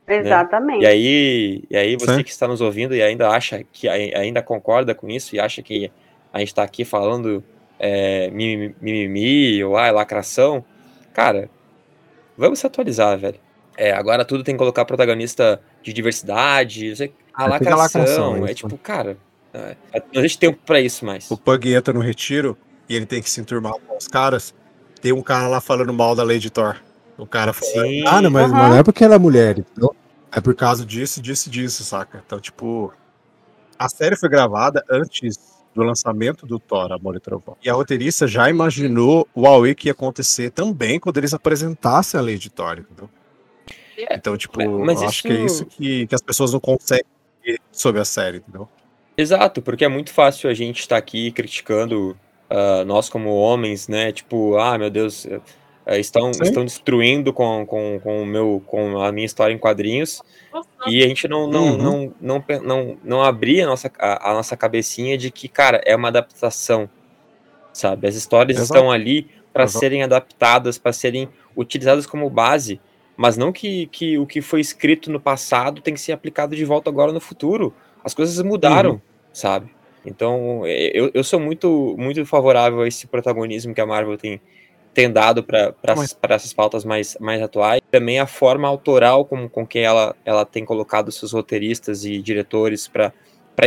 Exatamente. 0.09 0.83
E 0.83 0.87
aí, 0.87 1.65
e 1.71 1.77
aí 1.77 1.97
você 1.97 2.17
Sim. 2.17 2.23
que 2.23 2.31
está 2.31 2.47
nos 2.47 2.61
ouvindo 2.61 2.95
e 2.95 3.03
ainda 3.03 3.29
acha 3.29 3.65
que 3.73 3.89
ai- 3.89 4.13
ainda 4.15 4.43
concorda 4.43 4.95
com 4.95 5.09
isso 5.09 5.35
e 5.35 5.41
acha 5.41 5.63
que 5.63 5.91
a 6.33 6.39
gente 6.39 6.49
está 6.49 6.63
aqui 6.63 6.85
falando 6.85 7.43
é, 7.79 8.31
mimimi, 8.31 8.75
mimimi 8.81 9.65
ou 9.65 9.77
ah, 9.77 9.91
lacração, 9.91 10.65
cara, 11.13 11.51
vamos 12.37 12.59
se 12.59 12.67
atualizar, 12.67 13.19
velho. 13.19 13.39
É, 13.77 13.93
agora 13.93 14.25
tudo 14.25 14.43
tem 14.43 14.55
que 14.55 14.59
colocar 14.59 14.85
protagonista 14.85 15.61
de 15.83 15.93
diversidade, 15.93 16.89
não 16.89 16.97
sei, 16.97 17.13
a 17.35 17.45
É, 17.47 17.59
fica 17.59 17.77
lacração, 17.77 18.01
lacração, 18.01 18.37
é 18.37 18.45
isso. 18.47 18.55
tipo, 18.55 18.79
cara, 18.79 19.19
é, 19.53 19.77
não 20.13 20.21
existe 20.21 20.39
tempo 20.39 20.59
pra 20.65 20.81
isso 20.81 21.05
mais. 21.05 21.31
O 21.31 21.37
Pug 21.37 21.73
entra 21.75 21.93
no 21.93 22.01
retiro 22.01 22.57
e 22.89 22.95
ele 22.97 23.07
tem 23.07 23.21
que 23.23 23.29
se 23.29 23.41
enturmar 23.41 23.73
com 23.75 23.97
os 23.97 24.07
caras. 24.07 24.55
Tem 25.03 25.13
um 25.13 25.21
cara 25.23 25.47
lá 25.49 25.61
falando 25.61 25.93
mal 25.93 26.15
da 26.15 26.23
Lady 26.25 26.49
Thor. 26.51 26.77
O 27.19 27.27
cara 27.27 27.53
falando, 27.53 27.89
Sim. 27.89 28.05
ah, 28.07 28.21
não, 28.21 28.31
mas, 28.31 28.51
mas 28.53 28.71
não 28.71 28.77
é 28.77 28.83
porque 28.83 29.05
ela 29.05 29.15
é 29.15 29.19
mulher, 29.19 29.59
entendeu? 29.59 29.95
É 30.31 30.41
por 30.41 30.55
causa 30.55 30.85
disso, 30.85 31.21
disso, 31.23 31.49
disso, 31.49 31.83
saca? 31.83 32.23
Então, 32.27 32.39
tipo, 32.39 32.93
a 33.79 33.89
série 33.89 34.17
foi 34.17 34.29
gravada 34.29 34.85
antes 34.91 35.57
do 35.75 35.83
lançamento 35.83 36.47
do 36.47 36.59
Thor, 36.59 36.93
Amor 36.93 37.17
e 37.17 37.21
Trovão. 37.21 37.57
E 37.63 37.71
a 37.71 37.75
roteirista 37.75 38.27
já 38.27 38.49
imaginou 38.51 39.27
o 39.35 39.47
Aue 39.47 39.75
que 39.75 39.89
ia 39.89 39.93
acontecer 39.93 40.51
também 40.51 40.99
quando 41.01 41.17
eles 41.19 41.33
apresentassem 41.33 42.19
a 42.19 42.23
Lady 42.23 42.51
Thor, 42.51 42.79
entendeu? 42.79 43.09
Então, 44.11 44.37
tipo, 44.37 44.61
mas 44.85 45.01
eu 45.01 45.09
acho 45.09 45.23
que 45.23 45.29
é 45.29 45.45
isso- 45.45 45.55
isso 45.55 45.67
que, 45.67 46.07
que 46.07 46.15
as 46.15 46.21
pessoas 46.23 46.53
não 46.53 46.61
conseguem 46.61 47.05
ver 47.45 47.59
sobre 47.73 48.01
a 48.01 48.05
série, 48.05 48.39
entendeu? 48.39 48.69
Exato, 49.17 49.63
porque 49.63 49.85
é 49.85 49.89
muito 49.89 50.13
fácil 50.13 50.51
a 50.51 50.55
gente 50.55 50.81
estar 50.81 50.99
aqui 50.99 51.31
criticando 51.33 52.15
ah, 52.51 52.85
nós 52.85 53.09
como 53.09 53.35
homens, 53.35 53.89
né? 53.89 54.13
Tipo, 54.13 54.57
ah, 54.59 54.77
meu 54.77 54.91
Deus, 54.91 55.27
eh, 55.87 55.99
estão, 55.99 56.33
Sim. 56.33 56.43
estão 56.43 56.65
destruindo 56.65 57.33
com, 57.33 57.65
com, 57.67 58.01
com, 58.03 58.23
o 58.23 58.27
meu, 58.27 58.63
com 58.67 58.99
a 59.01 59.13
minha 59.13 59.27
história 59.27 59.53
em 59.55 59.59
quadrinhos. 59.59 60.21
E 60.87 61.03
a 61.03 61.09
gente 61.09 61.27
não, 61.27 61.49
não, 61.49 61.65
Uhum. 61.67 61.77
não, 61.79 62.15
não, 62.21 62.41
pe- 62.41 62.61
não, 62.61 62.97
não 63.03 63.23
abrir 63.23 63.63
a 63.63 63.67
nossa, 63.67 63.91
a, 63.99 64.31
a 64.31 64.35
nossa 64.35 64.57
cabecinha 64.57 65.19
de 65.19 65.31
que, 65.31 65.49
cara, 65.49 65.81
é 65.85 65.97
uma 65.97 66.09
adaptação, 66.09 66.89
sabe? 67.73 68.07
As 68.09 68.15
histórias 68.15 68.59
Exato. 68.59 68.79
estão 68.79 68.91
ali 68.91 69.29
para 69.53 69.67
serem 69.67 70.03
adaptadas, 70.03 70.79
para 70.79 70.93
serem 70.93 71.29
utilizadas 71.57 72.07
como 72.07 72.29
base, 72.31 72.81
mas 73.17 73.37
não 73.37 73.53
que, 73.53 73.87
que 73.89 74.19
o 74.19 74.27
que 74.27 74.41
foi 74.43 74.61
escrito 74.61 75.11
no 75.11 75.19
passado 75.21 75.81
tem 75.81 75.95
que 75.95 76.01
ser 76.01 76.13
aplicado 76.13 76.55
de 76.55 76.65
volta 76.65 76.91
agora 76.91 77.13
no 77.13 77.21
futuro. 77.21 77.75
As 78.05 78.15
coisas 78.15 78.41
mudaram, 78.45 78.93
Uhum. 78.93 79.01
sabe? 79.33 79.75
Então, 80.05 80.63
é, 80.65 80.91
eu, 80.95 81.11
eu 81.15 81.25
sou 81.25 81.41
muito, 81.41 81.97
muito 81.99 82.25
favorável 82.27 82.83
a 82.83 82.89
esse 82.89 83.07
protagonismo 83.09 83.75
que 83.75 83.81
a 83.81 83.87
Marvel 83.87 84.17
tem, 84.17 84.41
tem 84.97 85.13
dado 85.13 85.43
para 85.45 85.75
essas 86.31 86.55
pautas 86.55 86.83
mais, 86.83 87.19
mais 87.21 87.43
atuais. 87.43 87.83
Também 87.91 88.19
a 88.19 88.27
forma 88.27 88.67
autoral 88.67 89.27
com, 89.27 89.47
com 89.47 89.67
que 89.67 89.79
ela, 89.79 90.17
ela 90.25 90.47
tem 90.47 90.65
colocado 90.65 91.13
seus 91.13 91.33
roteiristas 91.35 92.07
e 92.07 92.23
diretores 92.23 92.89
para 92.89 93.13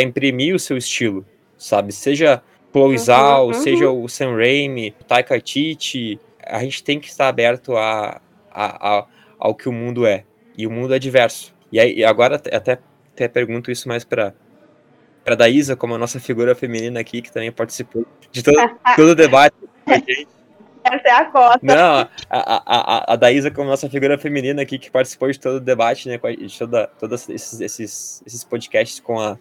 imprimir 0.02 0.56
o 0.56 0.60
seu 0.60 0.76
estilo, 0.76 1.24
sabe? 1.56 1.94
Seja 1.94 2.42
Chloe 2.72 2.94
Uhum, 2.94 2.98
Zhao, 2.98 3.48
uhum. 3.50 3.54
seja 3.54 3.92
o 3.92 4.10
Sam 4.10 4.36
Raimi, 4.38 4.96
o 5.00 5.04
Taika 5.04 5.36
Waititi, 5.36 6.20
a 6.44 6.64
gente 6.64 6.84
tem 6.84 7.00
que 7.00 7.08
estar 7.08 7.28
aberto 7.28 7.78
a, 7.78 8.20
a, 8.52 8.98
a- 8.98 9.06
ao 9.38 9.54
que 9.54 9.70
o 9.70 9.72
mundo 9.72 10.08
é. 10.08 10.24
E 10.58 10.66
o 10.66 10.72
mundo 10.72 10.96
é 10.96 10.98
diverso. 11.00 11.54
E 11.72 11.80
aí, 11.80 12.04
agora 12.04 12.38
até- 12.38 12.56
até, 12.56 12.80
até 13.14 13.28
pergunto 13.28 13.70
isso 13.70 13.88
mais 13.88 14.04
para 14.04 14.34
para 15.24 15.36
Daísa, 15.36 15.76
como 15.76 15.94
a 15.94 15.98
nossa 16.00 16.20
figura 16.20 16.56
feminina 16.56 17.00
aqui, 17.00 17.22
que 17.22 17.32
também 17.32 17.52
participou 17.52 18.04
de 18.32 18.42
todo, 18.42 18.56
todo 18.96 19.10
o 19.10 19.16
debate. 19.16 19.56
Essa 20.91 21.08
é 21.08 21.12
a 21.12 21.25
cota. 21.25 21.60
Não, 21.62 22.08
a, 22.29 23.10
a, 23.10 23.13
a, 23.13 23.15
Daísa, 23.15 23.51
como 23.51 23.69
nossa 23.69 23.89
figura 23.89 24.17
feminina 24.17 24.62
aqui, 24.62 24.77
que 24.77 24.91
participou 24.91 25.31
de 25.31 25.39
todo 25.39 25.55
o 25.55 25.60
debate, 25.60 26.08
né, 26.08 26.17
de 26.17 26.58
toda, 26.58 26.88
todos 27.00 27.29
esses, 27.29 27.62
esses, 27.62 28.24
esses 28.25 28.43
podcasts 28.43 29.00
com 29.00 29.19
a, 29.19 29.38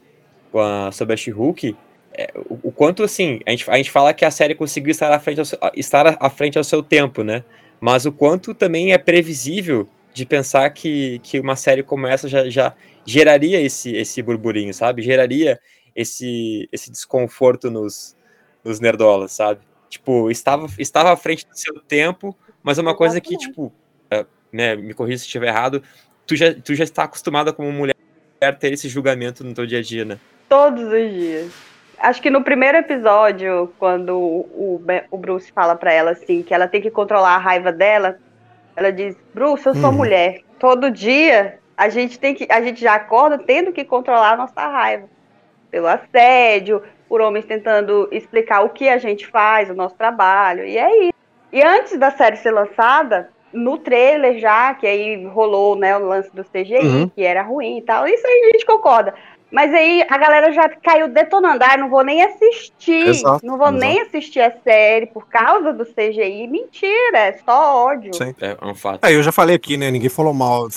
com 0.53 0.61
a, 0.61 0.93
sobre 0.93 1.15
a 1.15 1.17
She-Hulk, 1.17 1.77
é, 2.13 2.33
o, 2.49 2.59
o, 2.65 2.73
quanto 2.73 3.03
assim, 3.03 3.41
a 3.47 3.51
gente, 3.51 3.71
a 3.71 3.77
gente 3.77 3.91
fala 3.91 4.13
que 4.13 4.25
a 4.25 4.31
série 4.31 4.55
conseguiu 4.55 4.91
estar 4.91 5.13
à 5.13 5.21
frente 5.21 5.39
ao 5.39 5.45
seu, 5.45 5.59
estar 5.75 6.17
à 6.21 6.31
frente 6.31 6.59
ao 6.59 6.65
seu 6.65 6.83
tempo, 6.83 7.23
né? 7.23 7.45
Mas 7.81 8.07
o 8.07 8.13
quanto 8.13 8.55
também 8.55 8.93
é 8.93 8.99
previsível 8.99 9.89
de 10.13 10.27
pensar 10.27 10.69
que, 10.71 11.21
que 11.21 11.39
uma 11.39 11.55
série 11.55 11.83
como 11.83 12.07
essa 12.07 12.29
já, 12.29 12.49
já 12.51 12.75
geraria 13.07 13.61
esse, 13.61 13.95
esse 13.95 14.21
burburinho, 14.21 14.75
sabe? 14.75 15.01
Geraria 15.01 15.61
esse, 15.95 16.69
esse 16.73 16.91
desconforto 16.91 17.71
nos, 17.71 18.17
nos 18.65 18.81
nerdolas, 18.81 19.31
sabe? 19.33 19.61
Tipo, 19.89 20.31
estava, 20.31 20.67
estava 20.79 21.13
à 21.13 21.17
frente 21.17 21.47
do 21.47 21.59
seu 21.59 21.81
tempo, 21.81 22.37
mas 22.63 22.79
é 22.79 22.83
uma 22.83 22.95
coisa 22.95 23.21
que, 23.21 23.37
tipo, 23.37 23.73
é, 24.11 24.27
né, 24.53 24.77
me 24.77 24.93
corrija 24.95 25.19
se 25.19 25.25
estiver 25.25 25.49
errado, 25.49 25.83
tu 26.27 26.37
já, 26.37 26.55
tu 26.55 26.75
já 26.75 26.85
está 26.85 27.05
acostumada 27.05 27.53
como 27.53 27.73
mulher 27.73 27.97
a 28.41 28.53
ter 28.53 28.73
esse 28.73 28.89
julgamento 28.89 29.43
no 29.43 29.55
teu 29.55 29.67
dia 29.67 29.79
a 29.79 29.83
dia, 29.83 30.05
né? 30.05 30.19
Todos 30.49 30.85
os 30.85 31.13
dias. 31.13 31.53
Acho 31.99 32.23
que 32.23 32.31
no 32.31 32.45
primeiro 32.45 32.79
episódio, 32.79 33.73
quando 33.79 34.17
o, 34.17 34.81
o 35.11 35.19
Bruce 35.19 35.51
fala 35.51 35.75
para 35.75 35.93
ela 35.93 36.13
assim 36.13 36.43
que 36.43 36.55
ela 36.55 36.69
tem 36.69 36.81
que 36.81 36.91
controlar 36.91 37.35
a 37.35 37.39
raiva 37.39 37.73
dela, 37.73 38.19
ela 38.77 38.93
diz: 38.93 39.17
"Bruce, 39.35 39.67
eu 39.67 39.75
sou 39.75 39.91
hum. 39.91 39.95
mulher. 39.95 40.43
Todo 40.61 40.91
dia 40.91 41.59
a 41.77 41.89
gente 41.89 42.19
tem 42.19 42.35
que 42.35 42.47
a 42.51 42.63
gente 42.63 42.81
já 42.81 42.95
acorda 42.95 43.39
tendo 43.39 43.73
que 43.73 43.85
controlar 43.85 44.35
a 44.35 44.37
nossa 44.37 44.67
raiva 44.69 45.09
pelo 45.71 45.87
assédio, 45.87 46.83
por 47.09 47.21
homens 47.21 47.45
tentando 47.47 48.09
explicar 48.13 48.63
o 48.63 48.71
que 48.71 48.89
a 48.89 48.99
gente 48.99 49.27
faz, 49.27 49.71
o 49.71 49.75
nosso 49.75 49.95
trabalho. 49.95 50.65
E 50.65 50.77
é 50.77 51.05
isso. 51.05 51.19
E 51.53 51.63
antes 51.63 51.99
da 51.99 52.11
série 52.11 52.37
ser 52.37 52.51
lançada, 52.51 53.31
no 53.53 53.79
trailer 53.79 54.39
já, 54.39 54.75
que 54.75 54.87
aí 54.87 55.27
rolou 55.27 55.77
né, 55.77 55.97
o 55.97 56.07
lance 56.07 56.31
do 56.35 56.45
CGI, 56.45 56.79
uhum. 56.79 57.09
que 57.09 57.23
era 57.23 57.43
ruim 57.43 57.79
e 57.79 57.83
tal, 57.83 58.07
isso 58.07 58.27
aí 58.27 58.49
a 58.49 58.53
gente 58.53 58.67
concorda. 58.67 59.15
Mas 59.51 59.73
aí 59.73 60.05
a 60.11 60.19
galera 60.19 60.53
já 60.53 60.69
caiu 60.69 61.09
detonando, 61.09 61.65
ah, 61.65 61.77
não 61.79 61.89
vou 61.89 62.05
nem 62.05 62.23
assistir, 62.23 63.09
exato, 63.09 63.47
não 63.47 63.57
vou 63.57 63.69
exato. 63.69 63.81
nem 63.81 64.01
assistir 64.03 64.41
a 64.41 64.53
série 64.63 65.07
por 65.07 65.27
causa 65.27 65.73
do 65.73 65.87
CGI. 65.87 66.47
Mentira, 66.47 67.19
é 67.19 67.33
só 67.33 67.87
ódio. 67.87 68.13
Sim. 68.15 68.35
É 68.43 68.57
um 68.63 68.75
fato. 68.75 69.07
É, 69.07 69.15
eu 69.15 69.23
já 69.23 69.33
falei 69.33 69.57
aqui, 69.57 69.79
né, 69.79 69.91
ninguém 69.91 70.11
falou 70.11 70.35
mal, 70.35 70.69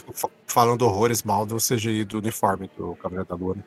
falando 0.47 0.83
horrores 0.83 1.21
mal 1.21 1.45
do 1.45 1.57
CGI 1.57 2.05
do 2.05 2.19
uniforme 2.19 2.71
do 2.77 2.95
Cavaleiro 2.95 3.27
da 3.27 3.35
Lua. 3.35 3.55
Né? 3.55 3.63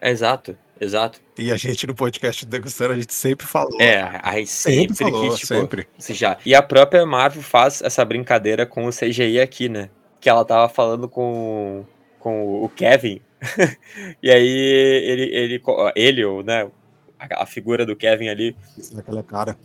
Exato, 0.00 0.56
exato. 0.80 1.20
E 1.38 1.52
a 1.52 1.56
gente 1.56 1.86
no 1.86 1.94
podcast 1.94 2.44
do 2.44 2.50
Degustando, 2.50 2.94
a 2.94 2.96
gente 2.96 3.14
sempre 3.14 3.46
falou. 3.46 3.80
É, 3.80 4.18
aí 4.22 4.46
sempre, 4.46 4.94
sempre 4.94 5.12
falou, 5.12 5.30
que, 5.30 5.36
tipo, 5.36 5.46
sempre. 5.46 5.88
Já. 5.98 6.38
E 6.44 6.54
a 6.54 6.62
própria 6.62 7.04
Marvel 7.04 7.42
faz 7.42 7.82
essa 7.82 8.04
brincadeira 8.04 8.66
com 8.66 8.86
o 8.86 8.90
CGI 8.90 9.40
aqui, 9.40 9.68
né? 9.68 9.90
Que 10.20 10.28
ela 10.28 10.44
tava 10.44 10.68
falando 10.68 11.08
com, 11.08 11.84
com 12.18 12.64
o 12.64 12.68
Kevin. 12.68 13.20
e 14.22 14.30
aí 14.30 14.48
ele, 14.48 15.22
ele, 15.34 15.62
ele, 15.96 16.24
ou, 16.24 16.42
né, 16.42 16.70
a, 17.18 17.42
a 17.42 17.46
figura 17.46 17.84
do 17.84 17.96
Kevin 17.96 18.28
ali, 18.28 18.56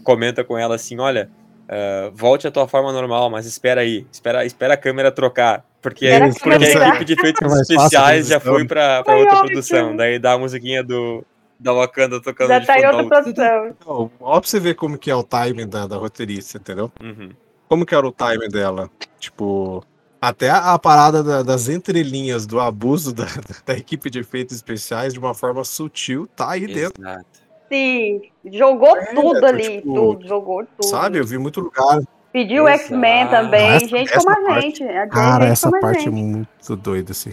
comenta 0.04 0.44
com 0.44 0.58
ela 0.58 0.76
assim, 0.76 1.00
olha, 1.00 1.30
uh, 1.66 2.12
volte 2.14 2.48
à 2.48 2.52
tua 2.52 2.68
forma 2.68 2.92
normal, 2.92 3.30
mas 3.30 3.46
espera 3.46 3.82
aí, 3.82 4.06
espera, 4.12 4.46
espera 4.46 4.74
a 4.74 4.78
câmera 4.78 5.12
trocar. 5.12 5.66
Porque, 5.86 6.08
porque 6.42 6.77
a 6.80 6.88
equipe 6.89 7.06
de 7.06 7.13
efeitos 7.13 7.54
é 7.54 7.62
especiais 7.62 8.27
já 8.27 8.39
foi 8.39 8.65
pra, 8.65 9.04
pra 9.04 9.18
outra 9.18 9.44
produção. 9.44 9.96
Daí 9.96 10.18
dá 10.18 10.32
a 10.32 10.38
musiquinha 10.39 10.84
do, 10.84 11.24
da 11.60 11.72
Wakanda 11.74 12.20
tocando 12.20 12.48
Já 12.48 12.65
tá 12.65 12.80
em 12.80 12.88
outra 12.88 13.06
produção. 13.06 13.75
Não, 13.86 14.12
ó 14.20 14.39
pra 14.39 14.50
você 14.50 14.60
ver 14.60 14.74
como 14.74 14.98
que 14.98 15.12
é 15.12 15.15
o 15.15 15.22
timing 15.22 15.68
da, 15.68 15.86
da 15.86 15.96
roteirista, 15.96 16.58
entendeu? 16.58 16.92
Uhum. 17.00 17.30
Como 17.70 17.86
que 17.86 17.94
era 17.94 18.08
o 18.08 18.12
timing 18.12 18.50
dela? 18.50 18.89
Tipo, 19.20 19.86
até 20.20 20.50
a, 20.50 20.80
parada 20.80 21.24
da, 21.24 21.44
das 21.44 21.70
entrelinhas 21.70 22.48
do 22.48 22.60
abuso 22.60 23.13
da, 23.13 23.27
da, 23.63 23.77
equipe 23.77 24.10
de 24.10 24.22
efeitos 24.22 24.56
especiais 24.56 25.13
de 25.13 25.20
uma 25.20 25.36
forma 25.36 25.63
sutil 25.63 26.27
tá 26.36 26.50
aí 26.50 26.63
Exato. 26.63 27.00
dentro. 27.00 27.24
Sim, 27.72 28.22
jogou 28.51 28.98
é, 28.98 29.13
tudo 29.13 29.46
ali, 29.46 29.82
tipo, 29.82 29.94
tudo, 29.94 30.27
jogou 30.27 30.65
tudo. 30.65 30.89
Sabe, 30.89 31.20
eu 31.20 31.25
vi 31.25 31.38
muito 31.38 31.60
lugar 31.60 32.00
Pediu 32.36 32.68
X-Men 32.68 33.29
também, 33.29 33.66
essa, 33.66 33.88
gente 33.88 34.14
essa 34.14 34.25
como 34.25 34.51
a 34.51 34.60
gente. 34.60 34.83
A 34.83 35.07
cara, 35.07 35.46
essa 35.46 35.72
parte 35.72 36.10
é 36.10 36.12
muito 36.12 36.75
doida, 36.75 37.14
assim. 37.14 37.31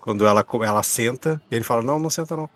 Quando 0.00 0.26
ela, 0.26 0.42
ela 0.64 0.82
senta, 0.82 1.38
ele 1.50 1.62
fala, 1.62 1.82
não, 1.82 1.98
não 1.98 2.08
senta 2.08 2.34
não. 2.34 2.48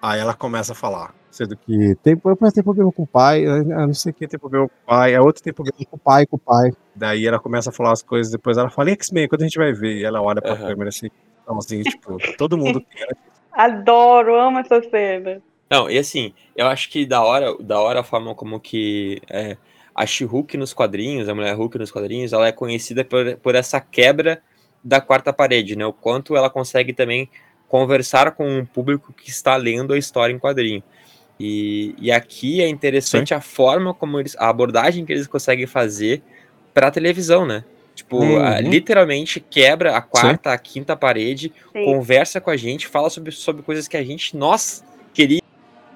Aí 0.00 0.18
ela 0.18 0.32
começa 0.32 0.72
a 0.72 0.74
falar. 0.74 1.14
Sendo 1.30 1.58
que 1.58 1.94
tem, 2.02 2.14
depois 2.16 2.54
tem 2.54 2.64
problema 2.64 2.90
com 2.90 3.02
o 3.02 3.06
pai, 3.06 3.44
não 3.44 3.92
sei 3.92 4.14
quem 4.14 4.26
tem 4.26 4.40
problema 4.40 4.66
com 4.66 4.74
o 4.74 4.86
pai, 4.86 5.14
a 5.14 5.20
outra 5.20 5.42
tem 5.44 5.52
problema 5.52 5.76
com 5.90 5.96
o 5.96 5.98
pai, 5.98 6.24
com 6.24 6.36
o 6.36 6.38
pai. 6.38 6.70
Daí 6.96 7.26
ela 7.26 7.38
começa 7.38 7.68
a 7.68 7.72
falar 7.72 7.92
as 7.92 8.02
coisas, 8.02 8.32
depois 8.32 8.56
ela 8.56 8.70
fala, 8.70 8.88
X-Men, 8.88 9.28
quando 9.28 9.42
a 9.42 9.44
gente 9.44 9.58
vai 9.58 9.74
ver? 9.74 9.98
E 9.98 10.04
ela 10.04 10.22
olha 10.22 10.40
pra 10.40 10.52
uhum. 10.52 10.68
câmera 10.68 10.88
assim, 10.88 11.10
então, 11.42 11.58
assim, 11.58 11.82
tipo, 11.82 12.16
todo 12.38 12.56
mundo. 12.56 12.82
Né? 12.98 13.06
Adoro, 13.52 14.36
amo 14.36 14.60
essa 14.60 14.80
cena. 14.88 15.42
Não, 15.70 15.90
e 15.90 15.98
assim, 15.98 16.32
eu 16.56 16.66
acho 16.66 16.88
que 16.88 17.04
da 17.04 17.22
hora, 17.22 17.54
da 17.60 17.78
hora 17.78 18.00
a 18.00 18.04
forma 18.04 18.34
como 18.34 18.58
que 18.58 19.20
é, 19.28 19.58
a 19.94 20.06
She-Hulk 20.06 20.56
nos 20.56 20.72
quadrinhos, 20.72 21.28
a 21.28 21.34
Mulher 21.34 21.54
Hulk 21.54 21.78
nos 21.78 21.90
quadrinhos, 21.90 22.32
ela 22.32 22.46
é 22.46 22.52
conhecida 22.52 23.04
por, 23.04 23.36
por 23.36 23.54
essa 23.54 23.80
quebra 23.80 24.42
da 24.82 25.00
quarta 25.00 25.32
parede, 25.32 25.76
né? 25.76 25.84
O 25.86 25.92
quanto 25.92 26.36
ela 26.36 26.48
consegue 26.48 26.92
também 26.92 27.28
conversar 27.68 28.32
com 28.32 28.58
um 28.58 28.64
público 28.64 29.12
que 29.12 29.30
está 29.30 29.56
lendo 29.56 29.92
a 29.92 29.98
história 29.98 30.32
em 30.32 30.38
quadrinho. 30.38 30.82
E, 31.38 31.94
e 31.98 32.10
aqui 32.12 32.60
é 32.60 32.68
interessante 32.68 33.28
Sim. 33.28 33.34
a 33.34 33.40
forma 33.40 33.94
como 33.94 34.18
eles, 34.18 34.36
a 34.38 34.48
abordagem 34.48 35.04
que 35.04 35.12
eles 35.12 35.26
conseguem 35.26 35.66
fazer 35.66 36.22
para 36.74 36.88
a 36.88 36.90
televisão, 36.90 37.46
né? 37.46 37.64
Tipo, 37.94 38.18
uhum. 38.18 38.42
a, 38.42 38.60
literalmente 38.60 39.40
quebra 39.40 39.96
a 39.96 40.00
quarta, 40.00 40.50
Sim. 40.50 40.54
a 40.54 40.58
quinta 40.58 40.96
parede, 40.96 41.52
Sim. 41.72 41.84
conversa 41.84 42.40
com 42.40 42.50
a 42.50 42.56
gente, 42.56 42.86
fala 42.86 43.08
sobre, 43.10 43.32
sobre 43.32 43.62
coisas 43.62 43.88
que 43.88 43.96
a 43.96 44.02
gente, 44.02 44.36
nós, 44.36 44.84
queria 45.12 45.39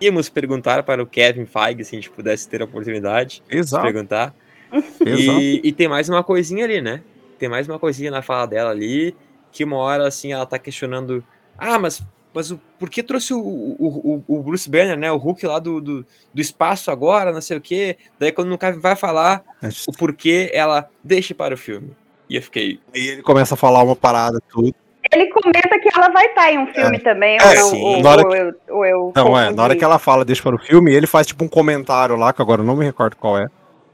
Íamos 0.05 0.29
perguntar 0.29 0.83
para 0.83 1.03
o 1.03 1.07
Kevin 1.07 1.47
Feige 1.47 1.83
se 1.83 1.97
a 1.97 1.99
gente 1.99 2.11
pudesse 2.11 2.47
ter 2.47 2.61
a 2.61 2.67
oportunidade 2.67 3.43
Exato. 3.49 3.87
de 3.87 3.93
perguntar. 3.93 4.35
E, 5.07 5.61
e, 5.62 5.73
tem 5.73 5.87
mais 5.87 6.09
uma 6.09 6.25
coisinha 6.25 6.64
ali, 6.64 6.81
né? 6.81 7.01
Tem 7.38 7.49
mais 7.49 7.69
uma 7.69 7.79
coisinha 7.79 8.11
na 8.11 8.23
fala 8.23 8.45
dela 8.45 8.71
ali, 8.71 9.14
que 9.53 9.62
uma 9.62 9.77
hora 9.77 10.09
assim 10.09 10.33
ela 10.33 10.45
tá 10.45 10.59
questionando: 10.59 11.25
ah, 11.57 11.79
mas, 11.79 12.03
mas 12.35 12.51
o, 12.51 12.61
por 12.77 12.90
que 12.90 13.01
trouxe 13.01 13.33
o, 13.33 13.38
o, 13.38 14.25
o 14.27 14.43
Bruce 14.43 14.69
Banner, 14.69 14.99
né? 14.99 15.12
O 15.12 15.17
Hulk 15.17 15.47
lá 15.47 15.61
do, 15.61 15.81
do, 15.81 16.07
do 16.35 16.40
espaço 16.40 16.90
agora, 16.90 17.33
não 17.33 17.40
sei 17.40 17.57
o 17.57 17.61
quê. 17.61 17.97
Daí 18.19 18.33
quando 18.33 18.53
o 18.53 18.59
Kevin 18.59 18.81
vai 18.81 18.97
falar 18.97 19.45
o 19.87 19.93
porquê, 19.93 20.51
ela 20.53 20.90
deixa 21.05 21.37
para 21.37 21.55
o 21.55 21.59
filme. 21.59 21.93
E 22.29 22.35
eu 22.35 22.43
fiquei. 22.43 22.81
E 22.93 23.09
ele 23.11 23.23
começa 23.23 23.55
a 23.55 23.57
falar 23.57 23.81
uma 23.85 23.95
parada, 23.95 24.40
tudo. 24.51 24.75
Ele 25.12 25.29
comenta 25.29 25.79
que 25.79 25.88
ela 25.95 26.09
vai 26.11 26.27
estar 26.27 26.43
tá 26.43 26.53
em 26.53 26.59
um 26.59 26.67
filme 26.67 26.97
é. 26.97 27.01
também, 27.01 27.38
é, 27.38 27.62
ou, 27.62 27.71
sim. 27.71 27.83
Ou, 27.83 28.03
na 28.03 28.11
hora 28.11 28.23
ou, 28.23 28.31
que... 28.31 28.37
eu, 28.37 28.55
ou 28.69 28.87
eu 28.87 29.12
Não, 29.14 29.38
é, 29.38 29.51
na 29.53 29.62
hora 29.62 29.77
que 29.77 29.85
ela 29.85 29.99
fala, 29.99 30.25
deixa 30.25 30.43
para 30.43 30.55
o 30.55 30.59
filme, 30.59 30.93
ele 30.93 31.07
faz 31.07 31.27
tipo 31.27 31.45
um 31.45 31.49
comentário 31.49 32.17
lá, 32.17 32.33
que 32.33 32.40
agora 32.40 32.62
eu 32.62 32.67
não 32.67 32.77
me 32.77 32.85
recordo 32.85 33.17
qual 33.17 33.38
é. 33.38 33.49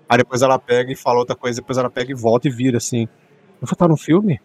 Aí 0.08 0.18
depois 0.18 0.42
ela 0.42 0.58
pega 0.58 0.92
e 0.92 0.96
fala 0.96 1.18
outra 1.18 1.36
coisa, 1.36 1.60
depois 1.60 1.78
ela 1.78 1.90
pega 1.90 2.10
e 2.10 2.14
volta 2.14 2.48
e 2.48 2.50
vira 2.50 2.78
assim. 2.78 3.02
Eu 3.60 3.66
vou 3.66 3.72
estar 3.72 3.88
no 3.88 3.96
filme? 3.96 4.40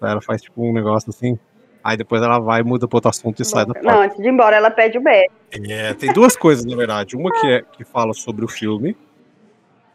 Aí 0.00 0.10
ela 0.10 0.20
faz 0.20 0.42
tipo 0.42 0.62
um 0.62 0.72
negócio 0.72 1.10
assim. 1.10 1.38
Aí 1.82 1.96
depois 1.96 2.22
ela 2.22 2.38
vai, 2.38 2.62
muda 2.62 2.86
para 2.86 2.96
outro 2.96 3.10
assunto 3.10 3.40
e 3.40 3.44
sai 3.44 3.64
da. 3.64 3.74
Não, 3.82 4.02
antes 4.02 4.16
de 4.16 4.24
ir 4.24 4.30
embora, 4.30 4.56
ela 4.56 4.70
pede 4.70 4.98
o 4.98 5.00
beijo. 5.00 5.30
É, 5.68 5.94
tem 5.94 6.12
duas 6.12 6.36
coisas, 6.36 6.64
na 6.64 6.76
verdade. 6.76 7.16
Uma 7.16 7.30
que, 7.32 7.46
é, 7.46 7.62
que 7.62 7.84
fala 7.84 8.12
sobre 8.12 8.44
o 8.44 8.48
filme. 8.48 8.96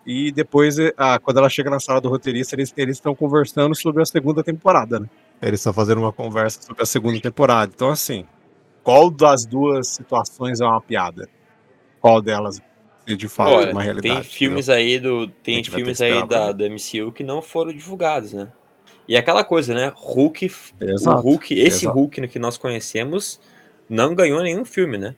E 0.05 0.31
depois, 0.31 0.75
ah, 0.97 1.19
quando 1.19 1.37
ela 1.37 1.49
chega 1.49 1.69
na 1.69 1.79
sala 1.79 2.01
do 2.01 2.09
roteirista, 2.09 2.55
eles 2.55 2.97
estão 2.97 3.15
conversando 3.15 3.73
sobre 3.75 4.01
a 4.01 4.05
segunda 4.05 4.43
temporada, 4.43 4.99
né? 4.99 5.07
Eles 5.43 5.59
estão 5.59 5.73
fazendo 5.73 5.99
uma 5.99 6.13
conversa 6.13 6.61
sobre 6.61 6.83
a 6.83 6.85
segunda 6.85 7.19
temporada. 7.19 7.71
Então, 7.73 7.89
assim, 7.89 8.25
qual 8.83 9.09
das 9.09 9.45
duas 9.45 9.87
situações 9.87 10.61
é 10.61 10.65
uma 10.65 10.81
piada? 10.81 11.27
Qual 11.99 12.21
delas 12.21 12.61
é 13.05 13.15
de 13.15 13.27
fato 13.27 13.51
Olha, 13.51 13.71
uma 13.71 13.81
realidade? 13.81 14.21
Tem 14.21 14.23
filmes 14.23 14.69
entendeu? 14.69 14.85
aí 14.85 14.99
do 14.99 15.27
tem 15.27 15.63
filmes 15.63 16.01
aí 16.01 16.25
da, 16.27 16.51
do 16.51 16.63
MCU 16.65 17.11
que 17.11 17.23
não 17.23 17.41
foram 17.41 17.73
divulgados, 17.73 18.33
né? 18.33 18.49
E 19.07 19.15
é 19.15 19.19
aquela 19.19 19.43
coisa, 19.43 19.73
né? 19.73 19.91
Hulk, 19.95 20.49
Exato. 20.79 21.21
Hulk, 21.21 21.53
esse 21.53 21.85
Exato. 21.85 21.97
Hulk 21.97 22.27
que 22.27 22.39
nós 22.39 22.57
conhecemos 22.57 23.39
não 23.89 24.15
ganhou 24.15 24.41
nenhum 24.41 24.63
filme, 24.63 24.97
né? 24.97 25.15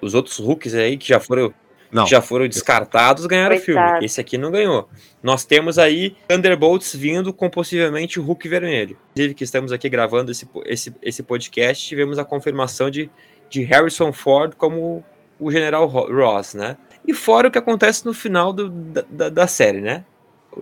Os 0.00 0.14
outros 0.14 0.38
Hulks 0.38 0.74
aí 0.74 0.96
que 0.96 1.08
já 1.08 1.18
foram 1.18 1.52
não. 1.90 2.06
já 2.06 2.20
foram 2.22 2.46
descartados, 2.46 3.26
ganharam 3.26 3.56
o 3.56 3.60
filme. 3.60 3.82
Esse 4.02 4.20
aqui 4.20 4.38
não 4.38 4.50
ganhou. 4.50 4.88
Nós 5.22 5.44
temos 5.44 5.78
aí 5.78 6.16
Thunderbolts 6.28 6.94
vindo 6.94 7.32
com 7.32 7.50
possivelmente 7.50 8.20
o 8.20 8.22
Hulk 8.22 8.48
vermelho. 8.48 8.96
Inclusive, 9.12 9.34
que 9.34 9.44
estamos 9.44 9.72
aqui 9.72 9.88
gravando 9.88 10.30
esse, 10.30 10.48
esse, 10.66 10.94
esse 11.02 11.22
podcast, 11.22 11.86
tivemos 11.86 12.18
a 12.18 12.24
confirmação 12.24 12.90
de, 12.90 13.10
de 13.48 13.62
Harrison 13.62 14.12
Ford 14.12 14.54
como 14.54 15.04
o 15.38 15.50
General 15.50 15.86
Ross, 15.86 16.54
né? 16.54 16.76
E 17.06 17.14
fora 17.14 17.48
o 17.48 17.50
que 17.50 17.58
acontece 17.58 18.04
no 18.04 18.12
final 18.12 18.52
do, 18.52 18.68
da, 18.68 19.28
da 19.28 19.46
série, 19.46 19.80
né? 19.80 20.04